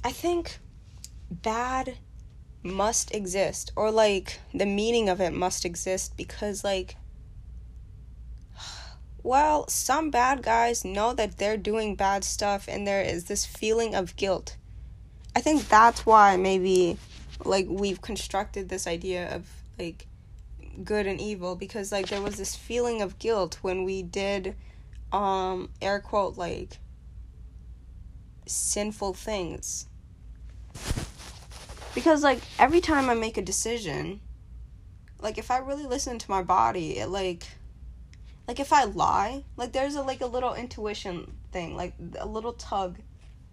I 0.04 0.12
think 0.12 0.60
bad 1.30 1.96
must 2.62 3.12
exist, 3.12 3.72
or 3.74 3.90
like 3.90 4.38
the 4.54 4.66
meaning 4.66 5.08
of 5.08 5.20
it 5.20 5.32
must 5.32 5.64
exist 5.64 6.16
because, 6.16 6.62
like, 6.62 6.94
well, 9.24 9.66
some 9.68 10.10
bad 10.10 10.42
guys 10.42 10.84
know 10.84 11.12
that 11.14 11.38
they're 11.38 11.56
doing 11.56 11.96
bad 11.96 12.22
stuff, 12.22 12.68
and 12.68 12.86
there 12.86 13.02
is 13.02 13.24
this 13.24 13.44
feeling 13.44 13.96
of 13.96 14.14
guilt. 14.14 14.56
I 15.34 15.40
think 15.40 15.68
that's 15.68 16.06
why 16.06 16.36
maybe, 16.36 16.98
like, 17.44 17.66
we've 17.68 18.00
constructed 18.00 18.68
this 18.68 18.86
idea 18.86 19.34
of, 19.34 19.48
like, 19.76 20.06
good 20.84 21.08
and 21.08 21.20
evil 21.20 21.56
because, 21.56 21.90
like, 21.90 22.08
there 22.08 22.22
was 22.22 22.36
this 22.36 22.54
feeling 22.54 23.02
of 23.02 23.18
guilt 23.18 23.58
when 23.62 23.82
we 23.82 24.02
did, 24.04 24.54
um, 25.10 25.70
air 25.82 25.98
quote, 25.98 26.36
like, 26.36 26.78
sinful 28.50 29.14
things. 29.14 29.86
Because 31.94 32.22
like 32.22 32.40
every 32.58 32.80
time 32.80 33.10
I 33.10 33.14
make 33.14 33.36
a 33.36 33.42
decision, 33.42 34.20
like 35.20 35.38
if 35.38 35.50
I 35.50 35.58
really 35.58 35.86
listen 35.86 36.18
to 36.18 36.30
my 36.30 36.42
body, 36.42 36.98
it 36.98 37.08
like 37.08 37.46
like 38.46 38.60
if 38.60 38.72
I 38.72 38.84
lie, 38.84 39.44
like 39.56 39.72
there's 39.72 39.94
a 39.94 40.02
like 40.02 40.20
a 40.20 40.26
little 40.26 40.54
intuition 40.54 41.32
thing, 41.52 41.76
like 41.76 41.94
a 42.18 42.26
little 42.26 42.52
tug. 42.52 42.98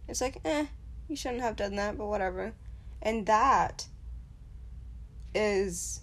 It's 0.08 0.22
like, 0.22 0.40
"Eh, 0.46 0.66
you 1.08 1.16
shouldn't 1.16 1.42
have 1.42 1.56
done 1.56 1.76
that, 1.76 1.98
but 1.98 2.08
whatever." 2.08 2.54
And 3.02 3.26
that 3.26 3.88
is 5.36 6.02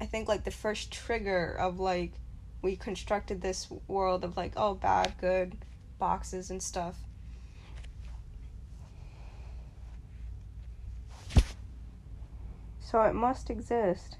I 0.00 0.06
think 0.06 0.28
like 0.28 0.44
the 0.44 0.50
first 0.50 0.92
trigger 0.92 1.56
of 1.58 1.78
like 1.78 2.12
we 2.62 2.76
constructed 2.76 3.42
this 3.42 3.68
world 3.86 4.24
of 4.24 4.36
like, 4.36 4.52
oh, 4.56 4.74
bad, 4.74 5.14
good 5.20 5.56
boxes 5.98 6.50
and 6.50 6.62
stuff. 6.62 6.96
So 12.84 13.00
it 13.00 13.14
must 13.14 13.48
exist. 13.48 14.18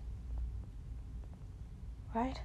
Right? 2.14 2.40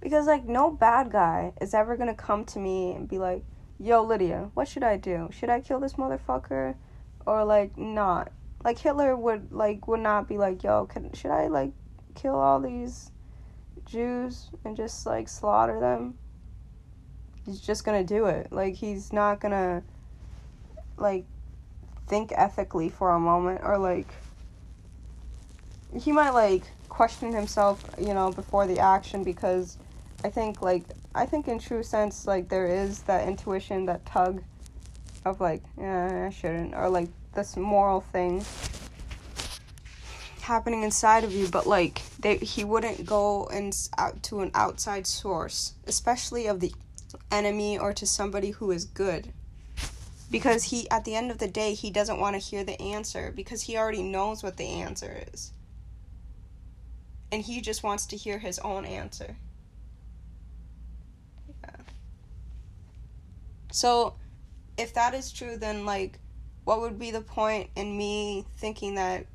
Because, 0.00 0.26
like, 0.26 0.46
no 0.46 0.70
bad 0.70 1.12
guy 1.12 1.52
is 1.60 1.74
ever 1.74 1.96
gonna 1.98 2.14
come 2.14 2.46
to 2.46 2.58
me 2.58 2.92
and 2.92 3.06
be 3.06 3.18
like, 3.18 3.44
Yo, 3.78 4.02
Lydia, 4.02 4.50
what 4.54 4.68
should 4.68 4.82
I 4.82 4.96
do? 4.96 5.28
Should 5.30 5.50
I 5.50 5.60
kill 5.60 5.80
this 5.80 5.94
motherfucker? 5.94 6.76
Or 7.26 7.44
like 7.44 7.76
not. 7.76 8.32
Like 8.64 8.78
Hitler 8.78 9.16
would 9.16 9.52
like 9.52 9.88
would 9.88 10.00
not 10.00 10.28
be 10.28 10.38
like, 10.38 10.62
"Yo, 10.62 10.86
can, 10.86 11.12
should 11.12 11.30
I 11.30 11.48
like 11.48 11.72
kill 12.14 12.34
all 12.36 12.60
these 12.60 13.10
Jews 13.86 14.50
and 14.64 14.76
just 14.76 15.06
like 15.06 15.28
slaughter 15.28 15.80
them?" 15.80 16.14
he's 17.50 17.60
just 17.60 17.84
gonna 17.84 18.04
do 18.04 18.26
it. 18.26 18.48
Like 18.50 18.74
he's 18.74 19.12
not 19.12 19.40
gonna 19.40 19.82
like 20.96 21.24
think 22.06 22.32
ethically 22.34 22.88
for 22.88 23.10
a 23.10 23.20
moment 23.20 23.60
or 23.62 23.78
like 23.78 24.14
he 25.96 26.12
might 26.12 26.30
like 26.30 26.64
question 26.88 27.32
himself, 27.34 27.84
you 27.98 28.14
know, 28.14 28.30
before 28.30 28.66
the 28.66 28.78
action 28.78 29.24
because 29.24 29.76
I 30.24 30.28
think 30.28 30.62
like 30.62 30.84
I 31.14 31.26
think 31.26 31.48
in 31.48 31.58
true 31.58 31.82
sense 31.82 32.26
like 32.26 32.48
there 32.48 32.66
is 32.66 33.02
that 33.02 33.26
intuition, 33.26 33.86
that 33.86 34.06
tug 34.06 34.42
of 35.24 35.40
like, 35.40 35.62
yeah, 35.78 36.26
I 36.26 36.30
shouldn't 36.30 36.74
or 36.74 36.88
like 36.88 37.08
this 37.34 37.56
moral 37.56 38.00
thing 38.00 38.44
happening 40.42 40.82
inside 40.82 41.22
of 41.22 41.32
you, 41.32 41.46
but 41.46 41.66
like 41.66 42.02
they 42.18 42.36
he 42.38 42.64
wouldn't 42.64 43.06
go 43.06 43.46
and 43.46 43.76
out 43.98 44.22
to 44.24 44.40
an 44.40 44.50
outside 44.54 45.06
source, 45.06 45.74
especially 45.86 46.46
of 46.46 46.60
the 46.60 46.72
enemy 47.30 47.78
or 47.78 47.92
to 47.92 48.06
somebody 48.06 48.50
who 48.50 48.70
is 48.70 48.84
good. 48.84 49.32
Because 50.30 50.64
he 50.64 50.88
at 50.90 51.04
the 51.04 51.14
end 51.14 51.30
of 51.30 51.38
the 51.38 51.48
day 51.48 51.74
he 51.74 51.90
doesn't 51.90 52.18
want 52.18 52.34
to 52.34 52.38
hear 52.38 52.64
the 52.64 52.80
answer 52.80 53.32
because 53.34 53.62
he 53.62 53.76
already 53.76 54.02
knows 54.02 54.42
what 54.42 54.56
the 54.56 54.68
answer 54.68 55.24
is. 55.32 55.52
And 57.32 57.42
he 57.42 57.60
just 57.60 57.82
wants 57.82 58.06
to 58.06 58.16
hear 58.16 58.38
his 58.38 58.58
own 58.60 58.84
answer. 58.84 59.36
Yeah. 61.62 61.76
So 63.70 64.14
if 64.80 64.94
that 64.94 65.14
is 65.14 65.32
true 65.32 65.56
then 65.56 65.84
like 65.84 66.18
what 66.64 66.80
would 66.80 66.98
be 66.98 67.10
the 67.10 67.20
point 67.20 67.68
in 67.76 67.96
me 67.96 68.44
thinking 68.56 68.94
that 68.94 69.26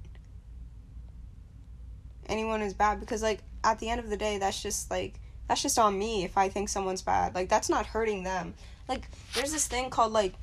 anyone 2.27 2.61
is 2.61 2.73
bad 2.73 2.99
because 2.99 3.21
like 3.21 3.41
at 3.63 3.79
the 3.79 3.89
end 3.89 3.99
of 3.99 4.09
the 4.09 4.17
day 4.17 4.37
that's 4.37 4.61
just 4.61 4.89
like 4.89 5.19
that's 5.47 5.61
just 5.61 5.77
on 5.77 5.97
me 5.97 6.23
if 6.23 6.37
I 6.37 6.49
think 6.49 6.69
someone's 6.69 7.01
bad. 7.01 7.35
Like 7.35 7.49
that's 7.49 7.69
not 7.69 7.85
hurting 7.85 8.23
them. 8.23 8.53
Like 8.87 9.07
there's 9.33 9.51
this 9.51 9.67
thing 9.67 9.89
called 9.89 10.11
like 10.11 10.33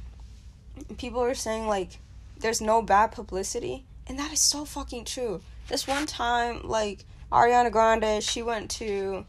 people 0.97 1.23
are 1.23 1.35
saying 1.35 1.66
like 1.66 1.99
there's 2.38 2.61
no 2.61 2.82
bad 2.82 3.12
publicity 3.12 3.85
and 4.06 4.18
that 4.18 4.32
is 4.32 4.40
so 4.40 4.64
fucking 4.64 5.04
true. 5.04 5.40
This 5.68 5.87
one 5.87 6.06
time 6.06 6.61
like 6.64 7.04
Ariana 7.30 7.73
Grande, 7.73 8.23
she 8.23 8.42
went 8.42 8.71
to 8.73 9.25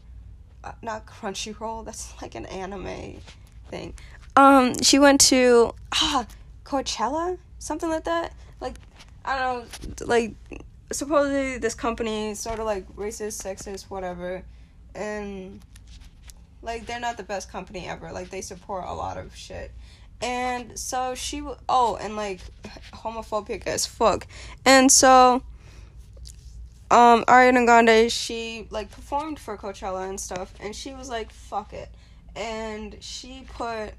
uh, 0.62 0.72
not 0.82 1.06
Crunchyroll, 1.06 1.84
that's 1.84 2.14
like 2.22 2.34
an 2.34 2.46
anime 2.46 3.20
thing. 3.68 3.94
Um 4.36 4.74
she 4.82 4.98
went 4.98 5.20
to 5.22 5.74
ah 5.92 6.26
Coachella, 6.64 7.38
something 7.58 7.88
like 7.88 8.04
that. 8.04 8.32
Like 8.60 8.74
I 9.24 9.38
don't 9.38 9.98
know, 10.00 10.06
like 10.06 10.34
supposedly 10.92 11.58
this 11.58 11.74
company 11.74 12.34
sort 12.34 12.58
of 12.58 12.66
like 12.66 12.86
racist, 12.96 13.42
sexist, 13.42 13.84
whatever, 13.84 14.42
and 14.94 15.60
like 16.62 16.86
they're 16.86 17.00
not 17.00 17.16
the 17.16 17.22
best 17.22 17.50
company 17.50 17.86
ever. 17.86 18.10
Like 18.10 18.30
they 18.30 18.40
support 18.40 18.84
a 18.86 18.92
lot 18.92 19.16
of 19.16 19.34
shit. 19.36 19.70
And 20.20 20.78
so 20.78 21.14
she 21.14 21.38
w- 21.38 21.58
oh 21.68 21.96
and 22.00 22.16
like 22.16 22.40
homophobic 22.92 23.66
as 23.66 23.86
fuck. 23.86 24.26
And 24.64 24.90
so 24.90 25.42
um 26.90 27.24
Ariana 27.24 27.66
Grande 27.66 28.10
she 28.10 28.66
like 28.70 28.90
performed 28.90 29.38
for 29.38 29.56
Coachella 29.56 30.08
and 30.08 30.18
stuff 30.18 30.54
and 30.60 30.74
she 30.74 30.94
was 30.94 31.08
like 31.08 31.32
fuck 31.32 31.72
it. 31.72 31.90
And 32.34 32.96
she 33.00 33.46
put 33.54 33.94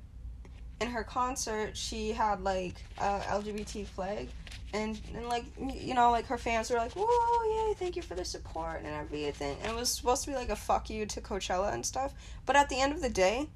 in 0.82 0.90
her 0.90 1.04
concert 1.04 1.76
she 1.76 2.12
had 2.12 2.42
like 2.42 2.76
a 2.98 3.20
LGBT 3.20 3.88
flag. 3.88 4.30
And 4.74 5.00
and 5.14 5.28
like 5.28 5.46
you 5.58 5.94
know 5.94 6.12
like 6.12 6.26
her 6.26 6.38
fans 6.38 6.70
were 6.70 6.78
like 6.78 6.92
whoa 6.94 7.68
yay 7.68 7.74
thank 7.76 7.96
you 7.96 8.02
for 8.02 8.16
the 8.16 8.26
support 8.26 8.80
and 8.84 8.88
everything. 8.88 9.58
And 9.64 9.72
it 9.72 9.76
was 9.76 9.90
supposed 9.90 10.24
to 10.26 10.32
be 10.32 10.36
like 10.36 10.50
a 10.50 10.56
fuck 10.56 10.90
you 10.90 11.06
to 11.06 11.22
coachella 11.22 11.74
and 11.74 11.86
stuff. 11.86 12.14
But 12.46 12.56
at 12.56 12.70
the 12.70 12.80
end 12.80 12.94
of 12.94 13.02
the 13.02 13.10
day 13.10 13.48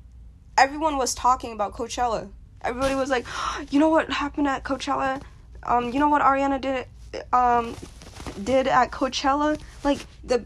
everyone 0.57 0.97
was 0.97 1.13
talking 1.13 1.51
about 1.51 1.73
coachella. 1.73 2.29
Everybody 2.61 2.95
was 2.95 3.09
like 3.09 3.25
you 3.69 3.79
know 3.79 3.89
what 3.89 4.09
happened 4.09 4.47
at 4.47 4.63
coachella? 4.63 5.21
Um 5.63 5.91
you 5.91 5.99
know 5.99 6.09
what 6.09 6.21
ariana 6.21 6.61
did 6.61 6.85
um 7.33 7.75
did 8.43 8.67
at 8.67 8.91
coachella? 8.91 9.59
Like 9.83 10.05
the 10.23 10.45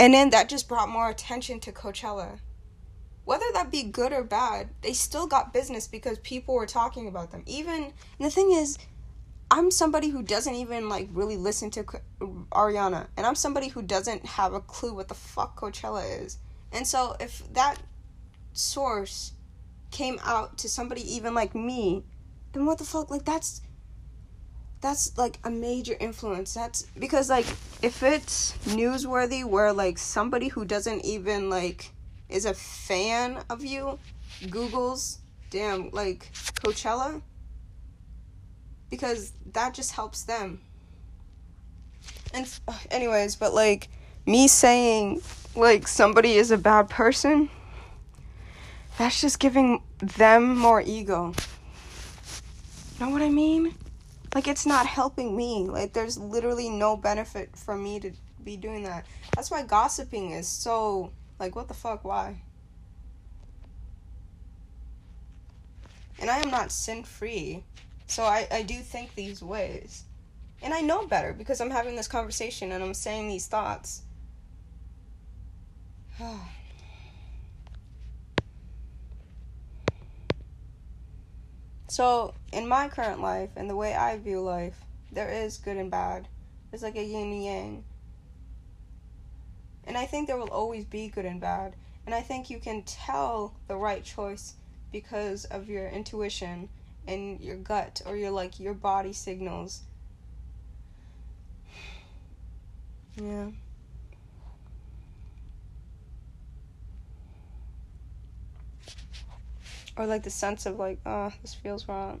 and 0.00 0.14
then 0.14 0.30
that 0.30 0.48
just 0.48 0.66
brought 0.66 0.88
more 0.88 1.10
attention 1.10 1.60
to 1.60 1.72
coachella 1.72 2.40
whether 3.30 3.46
that 3.52 3.70
be 3.70 3.84
good 3.84 4.12
or 4.12 4.24
bad, 4.24 4.70
they 4.82 4.92
still 4.92 5.28
got 5.28 5.52
business 5.52 5.86
because 5.86 6.18
people 6.18 6.52
were 6.52 6.66
talking 6.66 7.06
about 7.06 7.30
them. 7.30 7.44
Even 7.46 7.92
the 8.18 8.28
thing 8.28 8.50
is, 8.50 8.76
I'm 9.52 9.70
somebody 9.70 10.08
who 10.08 10.20
doesn't 10.20 10.56
even 10.56 10.88
like 10.88 11.08
really 11.12 11.36
listen 11.36 11.70
to 11.70 11.84
Ariana, 12.20 13.06
and 13.16 13.24
I'm 13.24 13.36
somebody 13.36 13.68
who 13.68 13.82
doesn't 13.82 14.26
have 14.26 14.52
a 14.52 14.58
clue 14.58 14.94
what 14.94 15.06
the 15.06 15.14
fuck 15.14 15.60
Coachella 15.60 16.24
is. 16.24 16.38
And 16.72 16.84
so 16.84 17.14
if 17.20 17.44
that 17.52 17.76
source 18.52 19.30
came 19.92 20.18
out 20.24 20.58
to 20.58 20.68
somebody 20.68 21.02
even 21.14 21.32
like 21.32 21.54
me, 21.54 22.02
then 22.52 22.66
what 22.66 22.78
the 22.78 22.84
fuck? 22.84 23.12
Like 23.12 23.24
that's 23.24 23.60
that's 24.80 25.16
like 25.16 25.38
a 25.44 25.50
major 25.50 25.94
influence. 26.00 26.52
That's 26.52 26.82
because 26.98 27.30
like 27.30 27.46
if 27.80 28.02
it's 28.02 28.54
newsworthy 28.64 29.44
where 29.44 29.72
like 29.72 29.98
somebody 29.98 30.48
who 30.48 30.64
doesn't 30.64 31.04
even 31.04 31.48
like 31.48 31.92
is 32.30 32.44
a 32.44 32.54
fan 32.54 33.42
of 33.50 33.64
you 33.64 33.98
Google's 34.48 35.18
damn 35.50 35.90
like 35.90 36.30
Coachella 36.54 37.22
because 38.88 39.32
that 39.52 39.74
just 39.74 39.92
helps 39.92 40.22
them. 40.22 40.60
And 42.32 42.48
uh, 42.68 42.78
anyways, 42.90 43.36
but 43.36 43.54
like 43.54 43.88
me 44.26 44.48
saying 44.48 45.22
like 45.56 45.88
somebody 45.88 46.34
is 46.34 46.50
a 46.50 46.58
bad 46.58 46.88
person 46.88 47.48
that's 48.98 49.20
just 49.20 49.38
giving 49.38 49.82
them 49.98 50.56
more 50.56 50.80
ego. 50.80 51.32
Know 53.00 53.08
what 53.08 53.22
I 53.22 53.30
mean? 53.30 53.74
Like 54.34 54.46
it's 54.46 54.66
not 54.66 54.86
helping 54.86 55.36
me. 55.36 55.66
Like 55.68 55.92
there's 55.92 56.18
literally 56.18 56.68
no 56.68 56.96
benefit 56.96 57.56
for 57.56 57.76
me 57.76 57.98
to 58.00 58.12
be 58.44 58.56
doing 58.56 58.84
that. 58.84 59.06
That's 59.34 59.50
why 59.50 59.62
gossiping 59.62 60.32
is 60.32 60.46
so 60.46 61.12
like, 61.40 61.56
what 61.56 61.66
the 61.68 61.74
fuck? 61.74 62.04
Why? 62.04 62.42
And 66.20 66.30
I 66.30 66.38
am 66.38 66.50
not 66.50 66.70
sin 66.70 67.02
free. 67.02 67.64
So 68.06 68.24
I, 68.24 68.46
I 68.52 68.62
do 68.62 68.74
think 68.74 69.14
these 69.14 69.42
ways. 69.42 70.04
And 70.62 70.74
I 70.74 70.82
know 70.82 71.06
better 71.06 71.32
because 71.32 71.60
I'm 71.60 71.70
having 71.70 71.96
this 71.96 72.08
conversation 72.08 72.72
and 72.72 72.84
I'm 72.84 72.92
saying 72.92 73.28
these 73.28 73.46
thoughts. 73.46 74.02
so, 81.88 82.34
in 82.52 82.68
my 82.68 82.88
current 82.88 83.22
life 83.22 83.48
and 83.56 83.70
the 83.70 83.76
way 83.76 83.94
I 83.94 84.18
view 84.18 84.42
life, 84.42 84.78
there 85.10 85.30
is 85.30 85.56
good 85.56 85.78
and 85.78 85.90
bad. 85.90 86.28
It's 86.72 86.82
like 86.82 86.96
a 86.96 87.02
yin 87.02 87.32
and 87.32 87.42
yang. 87.44 87.84
And 89.90 89.98
I 89.98 90.06
think 90.06 90.28
there 90.28 90.36
will 90.36 90.52
always 90.52 90.84
be 90.84 91.08
good 91.08 91.24
and 91.24 91.40
bad. 91.40 91.74
And 92.06 92.14
I 92.14 92.20
think 92.20 92.48
you 92.48 92.60
can 92.60 92.84
tell 92.84 93.56
the 93.66 93.74
right 93.74 94.04
choice 94.04 94.54
because 94.92 95.46
of 95.46 95.68
your 95.68 95.88
intuition 95.88 96.68
and 97.08 97.40
your 97.40 97.56
gut 97.56 98.00
or 98.06 98.16
your 98.16 98.30
like 98.30 98.60
your 98.60 98.72
body 98.72 99.12
signals. 99.12 99.82
Yeah. 103.20 103.48
Or 109.96 110.06
like 110.06 110.22
the 110.22 110.30
sense 110.30 110.66
of 110.66 110.78
like, 110.78 111.00
oh, 111.04 111.32
this 111.42 111.54
feels 111.54 111.88
wrong. 111.88 112.20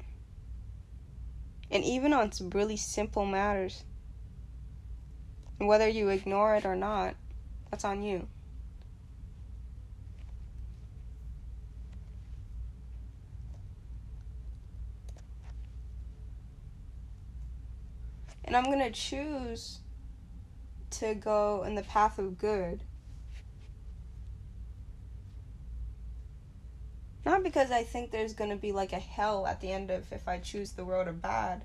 And 1.70 1.84
even 1.84 2.12
on 2.12 2.32
some 2.32 2.50
really 2.50 2.76
simple 2.76 3.24
matters. 3.24 3.84
Whether 5.58 5.86
you 5.86 6.08
ignore 6.08 6.56
it 6.56 6.66
or 6.66 6.74
not, 6.74 7.14
that's 7.70 7.84
on 7.84 8.02
you. 8.02 8.26
And 18.44 18.56
I'm 18.56 18.64
going 18.64 18.80
to 18.80 18.90
choose 18.90 19.78
to 20.90 21.14
go 21.14 21.62
in 21.64 21.76
the 21.76 21.82
path 21.82 22.18
of 22.18 22.36
good. 22.36 22.82
Not 27.24 27.44
because 27.44 27.70
I 27.70 27.84
think 27.84 28.10
there's 28.10 28.32
going 28.32 28.50
to 28.50 28.56
be 28.56 28.72
like 28.72 28.92
a 28.92 28.98
hell 28.98 29.46
at 29.46 29.60
the 29.60 29.70
end 29.70 29.90
of 29.90 30.12
if 30.12 30.26
I 30.26 30.38
choose 30.38 30.72
the 30.72 30.84
road 30.84 31.06
of 31.06 31.22
bad, 31.22 31.64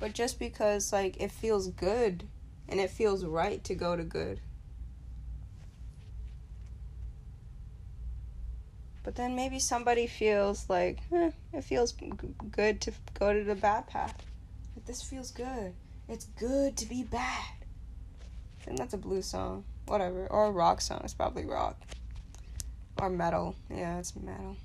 but 0.00 0.12
just 0.12 0.38
because 0.40 0.92
like 0.92 1.20
it 1.20 1.30
feels 1.30 1.68
good 1.68 2.26
and 2.68 2.80
it 2.80 2.90
feels 2.90 3.24
right 3.24 3.62
to 3.64 3.74
go 3.76 3.94
to 3.94 4.02
good. 4.02 4.40
But 9.08 9.14
then 9.14 9.34
maybe 9.34 9.58
somebody 9.58 10.06
feels 10.06 10.68
like, 10.68 10.98
eh, 11.10 11.30
it 11.54 11.64
feels 11.64 11.94
good 12.50 12.82
to 12.82 12.92
go 13.18 13.32
to 13.32 13.42
the 13.42 13.54
bad 13.54 13.86
path. 13.86 14.14
Like, 14.76 14.84
this 14.84 15.00
feels 15.00 15.30
good. 15.30 15.72
It's 16.10 16.26
good 16.26 16.76
to 16.76 16.84
be 16.84 17.04
bad. 17.04 17.54
And 18.66 18.76
that's 18.76 18.92
a 18.92 18.98
blues 18.98 19.24
song. 19.24 19.64
Whatever. 19.86 20.26
Or 20.26 20.48
a 20.48 20.50
rock 20.50 20.82
song. 20.82 21.00
It's 21.04 21.14
probably 21.14 21.46
rock. 21.46 21.80
Or 23.00 23.08
metal. 23.08 23.56
Yeah, 23.70 23.98
it's 23.98 24.14
metal. 24.14 24.58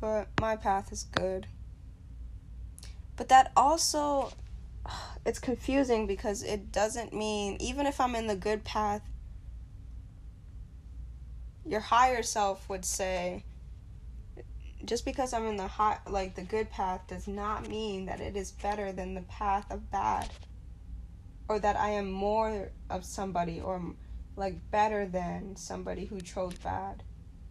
But 0.00 0.28
my 0.40 0.54
path 0.54 0.92
is 0.92 1.02
good. 1.02 1.48
But 3.16 3.28
that 3.30 3.50
also 3.56 4.30
it's 5.26 5.40
confusing 5.40 6.06
because 6.06 6.44
it 6.44 6.70
doesn't 6.70 7.12
mean 7.12 7.56
even 7.58 7.86
if 7.86 8.00
I'm 8.00 8.14
in 8.14 8.28
the 8.28 8.36
good 8.36 8.62
path 8.62 9.02
your 11.66 11.80
higher 11.80 12.22
self 12.22 12.68
would 12.68 12.84
say 12.84 13.44
just 14.84 15.04
because 15.04 15.32
I'm 15.32 15.46
in 15.46 15.56
the 15.56 15.66
high 15.66 15.98
like 16.08 16.34
the 16.34 16.42
good 16.42 16.70
path 16.70 17.02
does 17.08 17.26
not 17.26 17.68
mean 17.68 18.06
that 18.06 18.20
it 18.20 18.36
is 18.36 18.52
better 18.52 18.92
than 18.92 19.14
the 19.14 19.22
path 19.22 19.70
of 19.70 19.90
bad 19.90 20.30
or 21.48 21.58
that 21.58 21.76
I 21.76 21.90
am 21.90 22.10
more 22.10 22.70
of 22.88 23.04
somebody 23.04 23.60
or 23.60 23.82
like 24.36 24.70
better 24.70 25.06
than 25.06 25.56
somebody 25.56 26.04
who 26.04 26.20
chose 26.20 26.54
bad. 26.54 27.02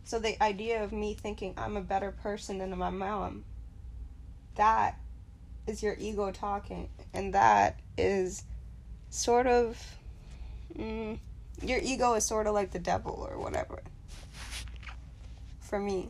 So 0.04 0.19
the 0.19 0.41
idea 0.41 0.84
of 0.84 0.91
me 0.91 1.15
thinking 1.15 1.54
I'm 1.58 1.78
a 1.78 1.82
better 1.82 2.12
person 2.12 2.60
than 2.60 2.78
my 2.78 2.89
mom 2.89 3.43
that 4.56 4.97
is 5.67 5.84
your 5.84 5.95
ego 5.99 6.32
talking 6.32 6.89
and 7.13 7.34
that 7.34 7.80
is 7.97 8.43
sort 9.10 9.47
of 9.47 9.78
mm, 10.78 11.17
your 11.62 11.80
ego 11.82 12.13
is 12.13 12.23
sort 12.23 12.47
of 12.47 12.54
like 12.54 12.71
the 12.71 12.80
devil 12.80 13.28
or 13.30 13.38
whatever 13.38 13.82
for 15.65 15.80
me. 15.80 16.10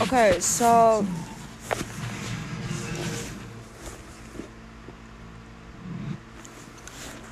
Okay, 0.00 0.38
so 0.40 1.04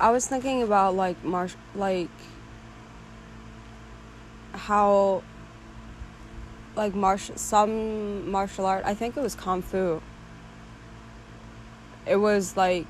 I 0.07 0.09
was 0.09 0.25
thinking 0.25 0.63
about 0.63 0.95
like 0.95 1.21
marsh 1.21 1.53
like 1.75 2.07
how 4.53 5.21
like 6.77 6.95
martial 6.95 7.35
some 7.35 8.31
martial 8.31 8.65
art. 8.65 8.85
I 8.85 8.93
think 8.93 9.17
it 9.17 9.19
was 9.19 9.35
kung 9.35 9.61
fu. 9.61 10.01
It 12.05 12.15
was 12.15 12.55
like 12.55 12.87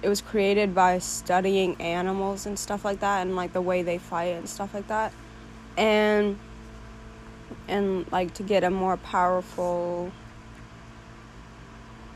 it 0.00 0.08
was 0.08 0.22
created 0.22 0.74
by 0.74 1.00
studying 1.00 1.78
animals 1.82 2.46
and 2.46 2.58
stuff 2.58 2.82
like 2.82 3.00
that 3.00 3.20
and 3.20 3.36
like 3.36 3.52
the 3.52 3.60
way 3.60 3.82
they 3.82 3.98
fight 3.98 4.36
and 4.36 4.48
stuff 4.48 4.72
like 4.72 4.86
that. 4.86 5.12
And 5.76 6.38
and 7.68 8.10
like 8.10 8.32
to 8.36 8.42
get 8.42 8.64
a 8.64 8.70
more 8.70 8.96
powerful 8.96 10.12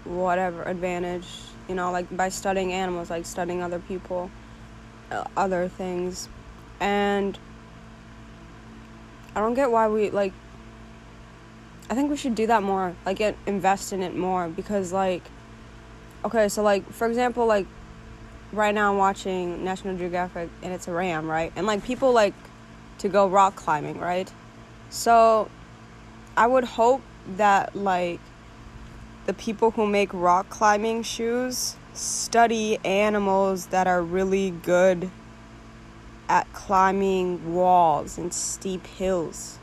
whatever 0.04 0.62
advantage, 0.62 1.28
you 1.68 1.74
know, 1.74 1.90
like 1.92 2.14
by 2.14 2.28
studying 2.28 2.72
animals, 2.72 3.10
like 3.10 3.26
studying 3.26 3.62
other 3.62 3.78
people, 3.78 4.30
uh, 5.10 5.24
other 5.36 5.68
things. 5.68 6.28
And 6.80 7.38
I 9.34 9.40
don't 9.40 9.54
get 9.54 9.70
why 9.70 9.88
we 9.88 10.10
like. 10.10 10.32
I 11.90 11.94
think 11.94 12.10
we 12.10 12.16
should 12.16 12.34
do 12.34 12.46
that 12.46 12.62
more. 12.62 12.94
Like, 13.04 13.18
get, 13.18 13.36
invest 13.46 13.92
in 13.92 14.02
it 14.02 14.16
more 14.16 14.48
because, 14.48 14.92
like, 14.92 15.22
okay, 16.24 16.48
so 16.48 16.62
like 16.62 16.90
for 16.92 17.06
example, 17.06 17.46
like 17.46 17.66
right 18.52 18.74
now 18.74 18.92
I'm 18.92 18.98
watching 18.98 19.64
National 19.64 19.96
Geographic 19.96 20.50
and 20.62 20.72
it's 20.72 20.88
a 20.88 20.92
ram, 20.92 21.28
right? 21.28 21.52
And 21.56 21.66
like 21.66 21.84
people 21.84 22.12
like 22.12 22.34
to 22.98 23.08
go 23.08 23.26
rock 23.26 23.56
climbing, 23.56 23.98
right? 23.98 24.30
So 24.90 25.50
I 26.36 26.46
would 26.46 26.64
hope 26.64 27.02
that 27.36 27.74
like 27.74 28.20
the 29.26 29.32
people 29.32 29.72
who 29.72 29.86
make 29.86 30.12
rock 30.12 30.48
climbing 30.50 31.02
shoes 31.02 31.76
study 31.94 32.78
animals 32.84 33.66
that 33.66 33.86
are 33.86 34.02
really 34.02 34.50
good 34.50 35.10
at 36.28 36.50
climbing 36.52 37.54
walls 37.54 38.16
and 38.16 38.32
steep 38.32 38.86
hills. 38.86 39.58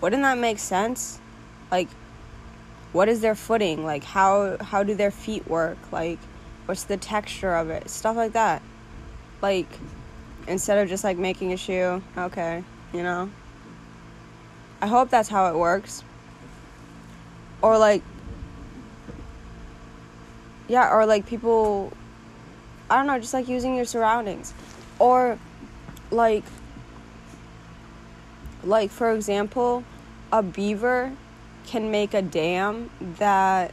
Wouldn't 0.00 0.22
that 0.22 0.38
make 0.38 0.58
sense? 0.58 1.20
Like 1.70 1.88
what 2.92 3.08
is 3.08 3.20
their 3.20 3.34
footing? 3.34 3.84
Like 3.84 4.04
how 4.04 4.56
how 4.60 4.82
do 4.82 4.94
their 4.94 5.10
feet 5.10 5.48
work? 5.48 5.78
Like 5.90 6.18
what's 6.66 6.84
the 6.84 6.96
texture 6.96 7.54
of 7.54 7.70
it? 7.70 7.90
Stuff 7.90 8.16
like 8.16 8.32
that. 8.32 8.62
Like 9.42 9.66
instead 10.46 10.78
of 10.78 10.88
just 10.88 11.02
like 11.02 11.18
making 11.18 11.52
a 11.52 11.56
shoe, 11.56 12.02
okay, 12.16 12.62
you 12.92 13.02
know? 13.02 13.30
I 14.80 14.86
hope 14.86 15.10
that's 15.10 15.28
how 15.28 15.50
it 15.50 15.58
works. 15.58 16.04
Or 17.62 17.78
like 17.78 18.02
yeah, 20.68 20.92
or 20.92 21.06
like 21.06 21.26
people 21.26 21.92
I 22.90 22.96
don't 22.96 23.06
know, 23.06 23.18
just 23.18 23.34
like 23.34 23.48
using 23.48 23.76
your 23.76 23.84
surroundings. 23.84 24.52
Or 24.98 25.38
like 26.10 26.44
like 28.62 28.90
for 28.90 29.12
example 29.12 29.84
a 30.32 30.42
beaver 30.42 31.12
can 31.66 31.90
make 31.90 32.14
a 32.14 32.22
dam 32.22 32.90
that 33.18 33.72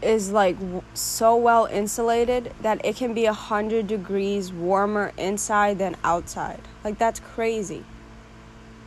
is 0.00 0.30
like 0.30 0.56
so 0.94 1.36
well 1.36 1.66
insulated 1.66 2.52
that 2.62 2.84
it 2.84 2.94
can 2.94 3.14
be 3.14 3.26
a 3.26 3.32
hundred 3.32 3.86
degrees 3.86 4.52
warmer 4.52 5.12
inside 5.16 5.78
than 5.78 5.96
outside. 6.04 6.60
Like 6.84 6.98
that's 6.98 7.20
crazy. 7.20 7.84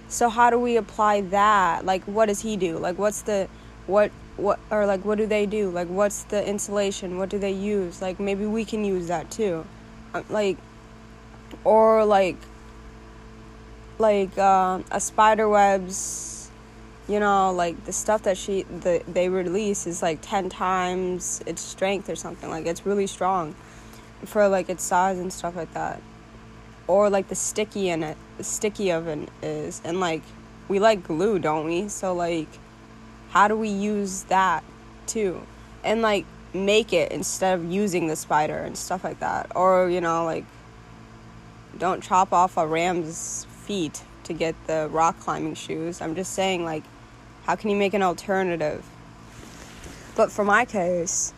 So 0.07 0.29
how 0.29 0.49
do 0.49 0.59
we 0.59 0.77
apply 0.77 1.21
that? 1.21 1.85
Like 1.85 2.03
what 2.03 2.27
does 2.27 2.41
he 2.41 2.55
do? 2.55 2.77
Like 2.77 2.97
what's 2.97 3.21
the 3.21 3.47
what 3.87 4.11
what 4.37 4.59
or 4.69 4.85
like 4.85 5.05
what 5.05 5.17
do 5.17 5.25
they 5.25 5.45
do? 5.45 5.69
Like 5.69 5.87
what's 5.87 6.23
the 6.23 6.47
insulation? 6.47 7.17
What 7.17 7.29
do 7.29 7.39
they 7.39 7.51
use? 7.51 8.01
Like 8.01 8.19
maybe 8.19 8.45
we 8.45 8.65
can 8.65 8.83
use 8.83 9.07
that 9.07 9.29
too. 9.29 9.65
Uh, 10.13 10.23
like 10.29 10.57
or 11.63 12.05
like 12.05 12.37
like 13.99 14.37
uh, 14.37 14.79
a 14.91 14.99
spider 14.99 15.47
webs 15.47 16.49
you 17.07 17.19
know 17.19 17.51
like 17.51 17.83
the 17.85 17.91
stuff 17.91 18.23
that 18.23 18.37
she 18.37 18.63
the, 18.63 19.03
they 19.07 19.27
release 19.27 19.85
is 19.85 20.01
like 20.01 20.19
10 20.21 20.49
times 20.49 21.41
its 21.45 21.61
strength 21.61 22.09
or 22.09 22.15
something. 22.15 22.49
Like 22.49 22.65
it's 22.65 22.85
really 22.85 23.07
strong 23.07 23.55
for 24.25 24.47
like 24.47 24.69
its 24.69 24.83
size 24.83 25.17
and 25.17 25.31
stuff 25.31 25.55
like 25.55 25.73
that. 25.73 26.01
Or 26.87 27.09
like 27.09 27.27
the 27.27 27.35
sticky 27.35 27.89
in 27.89 28.03
it 28.03 28.17
the 28.37 28.43
sticky 28.43 28.91
of 28.91 29.07
it 29.07 29.29
is. 29.41 29.81
And 29.83 29.99
like 29.99 30.23
we 30.67 30.79
like 30.79 31.03
glue 31.03 31.39
don't 31.39 31.65
we? 31.65 31.89
So 31.89 32.13
like 32.13 32.47
how 33.31 33.47
do 33.47 33.55
we 33.55 33.69
use 33.69 34.23
that 34.23 34.63
too 35.07 35.41
and 35.83 36.01
like 36.01 36.25
make 36.53 36.93
it 36.93 37.11
instead 37.11 37.57
of 37.57 37.71
using 37.71 38.07
the 38.07 38.15
spider 38.15 38.57
and 38.57 38.77
stuff 38.77 39.03
like 39.03 39.19
that 39.19 39.51
or 39.55 39.89
you 39.89 40.01
know 40.01 40.25
like 40.25 40.45
don't 41.77 42.03
chop 42.03 42.33
off 42.33 42.57
a 42.57 42.67
ram's 42.67 43.45
feet 43.65 44.03
to 44.23 44.33
get 44.33 44.55
the 44.67 44.87
rock 44.91 45.19
climbing 45.19 45.55
shoes. 45.55 46.01
I'm 46.01 46.15
just 46.15 46.33
saying, 46.33 46.63
like, 46.63 46.83
how 47.45 47.55
can 47.55 47.69
you 47.69 47.75
make 47.75 47.93
an 47.93 48.03
alternative? 48.03 48.85
But 50.15 50.31
for 50.31 50.43
my 50.43 50.65
case, 50.65 51.33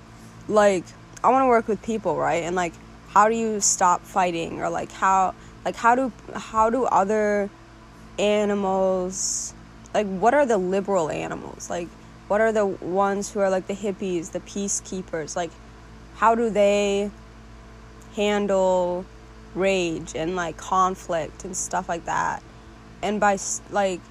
like, 0.48 0.84
I 1.24 1.30
want 1.30 1.44
to 1.44 1.48
work 1.48 1.68
with 1.68 1.82
people, 1.82 2.18
right? 2.18 2.44
And 2.44 2.56
like, 2.56 2.74
how 3.10 3.30
do 3.30 3.36
you 3.36 3.62
stop 3.62 4.02
fighting, 4.02 4.62
or 4.62 4.70
like 4.70 4.92
how, 4.92 5.36
like 5.64 5.76
how 5.76 5.96
do 5.96 6.12
how 6.34 6.70
do 6.70 6.86
other 6.86 7.50
animals, 8.18 9.54
like, 9.94 10.08
what 10.08 10.34
are 10.34 10.46
the 10.46 10.58
liberal 10.58 11.10
animals? 11.10 11.70
Like, 11.70 11.88
what 12.28 12.42
are 12.42 12.52
the 12.52 12.66
ones 12.66 13.32
who 13.32 13.40
are 13.40 13.50
like 13.50 13.68
the 13.68 13.76
hippies, 13.76 14.32
the 14.32 14.40
peacekeepers? 14.40 15.36
Like, 15.36 15.52
how 16.16 16.36
do 16.36 16.50
they 16.50 17.12
handle 18.16 19.06
rage 19.56 20.14
and 20.16 20.36
like 20.36 20.58
conflict 20.58 21.46
and 21.46 21.56
stuff 21.56 21.90
like 21.90 22.06
that. 22.06 22.42
And 23.02 23.20
by 23.20 23.38
like 23.70 24.02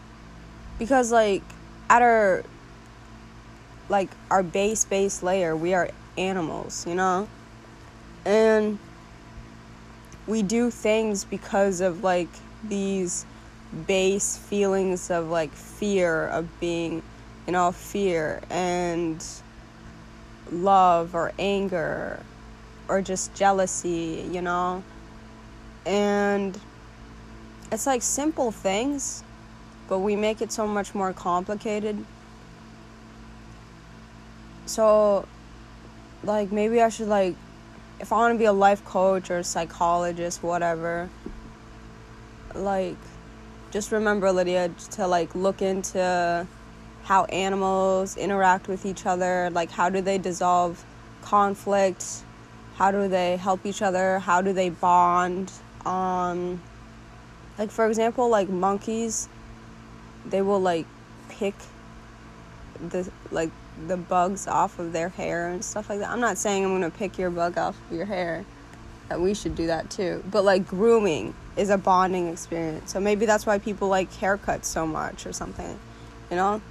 because 0.78 1.12
like 1.12 1.42
at 1.88 2.02
our 2.02 2.44
like 3.88 4.10
our 4.30 4.42
base 4.42 4.84
base 4.84 5.22
layer, 5.22 5.56
we 5.56 5.74
are 5.74 5.90
animals, 6.16 6.86
you 6.86 6.94
know? 6.94 7.28
And 8.24 8.78
we 10.26 10.42
do 10.42 10.70
things 10.70 11.24
because 11.24 11.80
of 11.80 12.04
like 12.04 12.28
these 12.62 13.26
base 13.86 14.36
feelings 14.36 15.10
of 15.10 15.28
like 15.28 15.52
fear 15.52 16.26
of 16.28 16.48
being 16.60 17.02
you 17.46 17.52
know 17.52 17.72
fear 17.72 18.40
and 18.50 19.24
love 20.50 21.14
or 21.14 21.32
anger 21.38 22.20
or 22.88 23.00
just 23.00 23.34
jealousy 23.34 24.28
you 24.30 24.42
know 24.42 24.82
and 25.86 26.58
it's 27.72 27.86
like 27.86 28.02
simple 28.02 28.52
things, 28.52 29.24
but 29.88 30.00
we 30.00 30.14
make 30.14 30.42
it 30.42 30.52
so 30.52 30.66
much 30.66 30.94
more 30.94 31.12
complicated. 31.12 32.04
so 34.66 35.26
like 36.22 36.52
maybe 36.52 36.80
I 36.80 36.88
should 36.88 37.08
like 37.08 37.34
if 37.98 38.12
I 38.12 38.16
want 38.16 38.34
to 38.34 38.38
be 38.38 38.44
a 38.44 38.52
life 38.52 38.84
coach 38.84 39.30
or 39.30 39.38
a 39.38 39.44
psychologist, 39.44 40.42
whatever, 40.42 41.08
like 42.54 42.96
just 43.72 43.90
remember 43.90 44.30
Lydia 44.30 44.70
to 44.92 45.06
like 45.06 45.34
look 45.34 45.62
into 45.62 46.46
how 47.04 47.24
animals 47.24 48.16
interact 48.16 48.68
with 48.68 48.84
each 48.84 49.06
other, 49.06 49.50
like 49.50 49.70
how 49.70 49.88
do 49.88 50.02
they 50.02 50.18
dissolve 50.18 50.84
conflict, 51.22 52.04
how 52.76 52.90
do 52.90 53.08
they 53.08 53.36
help 53.36 53.64
each 53.64 53.80
other, 53.80 54.18
how 54.18 54.42
do 54.42 54.52
they 54.52 54.68
bond. 54.68 55.50
Um 55.86 56.62
like 57.58 57.70
for 57.70 57.86
example, 57.88 58.28
like 58.28 58.48
monkeys 58.48 59.28
they 60.26 60.42
will 60.42 60.60
like 60.60 60.86
pick 61.30 61.54
the 62.90 63.10
like 63.30 63.50
the 63.88 63.96
bugs 63.96 64.46
off 64.46 64.78
of 64.78 64.92
their 64.92 65.08
hair 65.08 65.48
and 65.48 65.64
stuff 65.64 65.88
like 65.88 66.00
that. 66.00 66.10
I'm 66.10 66.20
not 66.20 66.36
saying 66.36 66.62
I'm 66.64 66.72
gonna 66.72 66.90
pick 66.90 67.18
your 67.18 67.30
bug 67.30 67.56
off 67.56 67.76
of 67.90 67.96
your 67.96 68.06
hair. 68.06 68.44
That 69.08 69.20
we 69.20 69.32
should 69.34 69.56
do 69.56 69.66
that 69.66 69.90
too. 69.90 70.22
But 70.30 70.44
like 70.44 70.66
grooming 70.66 71.34
is 71.56 71.70
a 71.70 71.78
bonding 71.78 72.28
experience. 72.28 72.92
So 72.92 73.00
maybe 73.00 73.26
that's 73.26 73.46
why 73.46 73.58
people 73.58 73.88
like 73.88 74.10
haircuts 74.12 74.64
so 74.64 74.86
much 74.86 75.26
or 75.26 75.32
something. 75.32 75.78
You 76.30 76.36
know? 76.36 76.62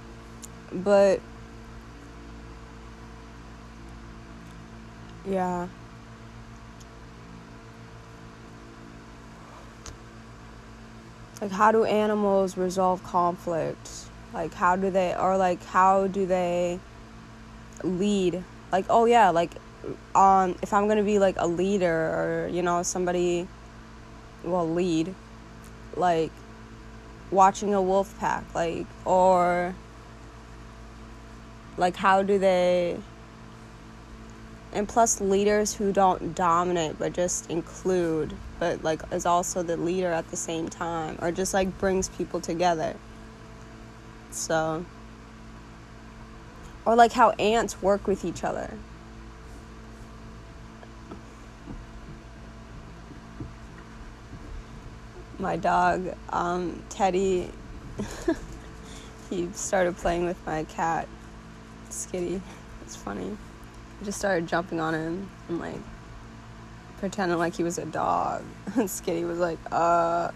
But 0.72 1.20
yeah. 5.26 5.68
Like 11.40 11.50
how 11.50 11.72
do 11.72 11.84
animals 11.84 12.56
resolve 12.56 13.02
conflict? 13.02 13.90
Like 14.32 14.54
how 14.54 14.76
do 14.76 14.90
they 14.90 15.14
or 15.14 15.36
like 15.36 15.64
how 15.64 16.06
do 16.06 16.26
they 16.26 16.80
lead 17.84 18.42
like 18.70 18.84
oh 18.88 19.04
yeah 19.04 19.30
like 19.30 19.52
um 20.14 20.56
if 20.62 20.72
i'm 20.72 20.88
gonna 20.88 21.02
be 21.02 21.18
like 21.18 21.34
a 21.38 21.46
leader 21.46 21.88
or 21.88 22.48
you 22.50 22.62
know 22.62 22.82
somebody 22.82 23.46
well 24.44 24.68
lead 24.68 25.14
like 25.96 26.30
watching 27.30 27.74
a 27.74 27.80
wolf 27.82 28.18
pack 28.18 28.44
like 28.54 28.86
or 29.04 29.74
like 31.76 31.96
how 31.96 32.22
do 32.22 32.38
they 32.38 32.98
and 34.72 34.88
plus 34.88 35.20
leaders 35.20 35.74
who 35.74 35.92
don't 35.92 36.34
dominate 36.34 36.98
but 36.98 37.12
just 37.12 37.50
include 37.50 38.34
but 38.58 38.82
like 38.82 39.02
is 39.12 39.26
also 39.26 39.62
the 39.62 39.76
leader 39.76 40.12
at 40.12 40.28
the 40.30 40.36
same 40.36 40.68
time 40.68 41.18
or 41.20 41.30
just 41.30 41.54
like 41.54 41.78
brings 41.78 42.08
people 42.10 42.40
together 42.40 42.94
so 44.30 44.84
or 46.84 46.96
like 46.96 47.12
how 47.12 47.30
ants 47.32 47.80
work 47.80 48.06
with 48.06 48.24
each 48.24 48.44
other. 48.44 48.74
My 55.42 55.56
dog, 55.56 56.16
um, 56.30 56.82
Teddy, 56.88 57.50
he 59.30 59.48
started 59.52 59.96
playing 59.96 60.24
with 60.24 60.38
my 60.46 60.64
cat, 60.64 61.08
Skitty. 61.90 62.40
It's 62.82 62.96
funny. 62.96 63.36
I 64.00 64.04
just 64.04 64.18
started 64.18 64.46
jumping 64.46 64.80
on 64.80 64.94
him 64.94 65.30
and 65.48 65.58
like 65.58 65.80
pretending 66.98 67.38
like 67.38 67.54
he 67.56 67.62
was 67.62 67.78
a 67.78 67.84
dog. 67.84 68.42
And 68.76 68.88
Skitty 68.88 69.26
was 69.26 69.38
like, 69.38 69.58
uh. 69.70 70.30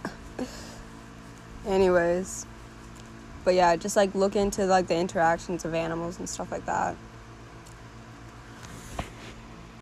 Anyways 1.67 2.47
but 3.47 3.55
yeah, 3.55 3.77
just 3.77 3.95
like 3.95 4.13
look 4.17 4.35
into 4.35 4.67
like 4.67 4.89
the 4.89 4.97
interactions 4.97 5.65
of 5.65 5.73
animals 5.73 6.19
and 6.19 6.29
stuff 6.29 6.51
like 6.51 6.67
that. 6.67 6.97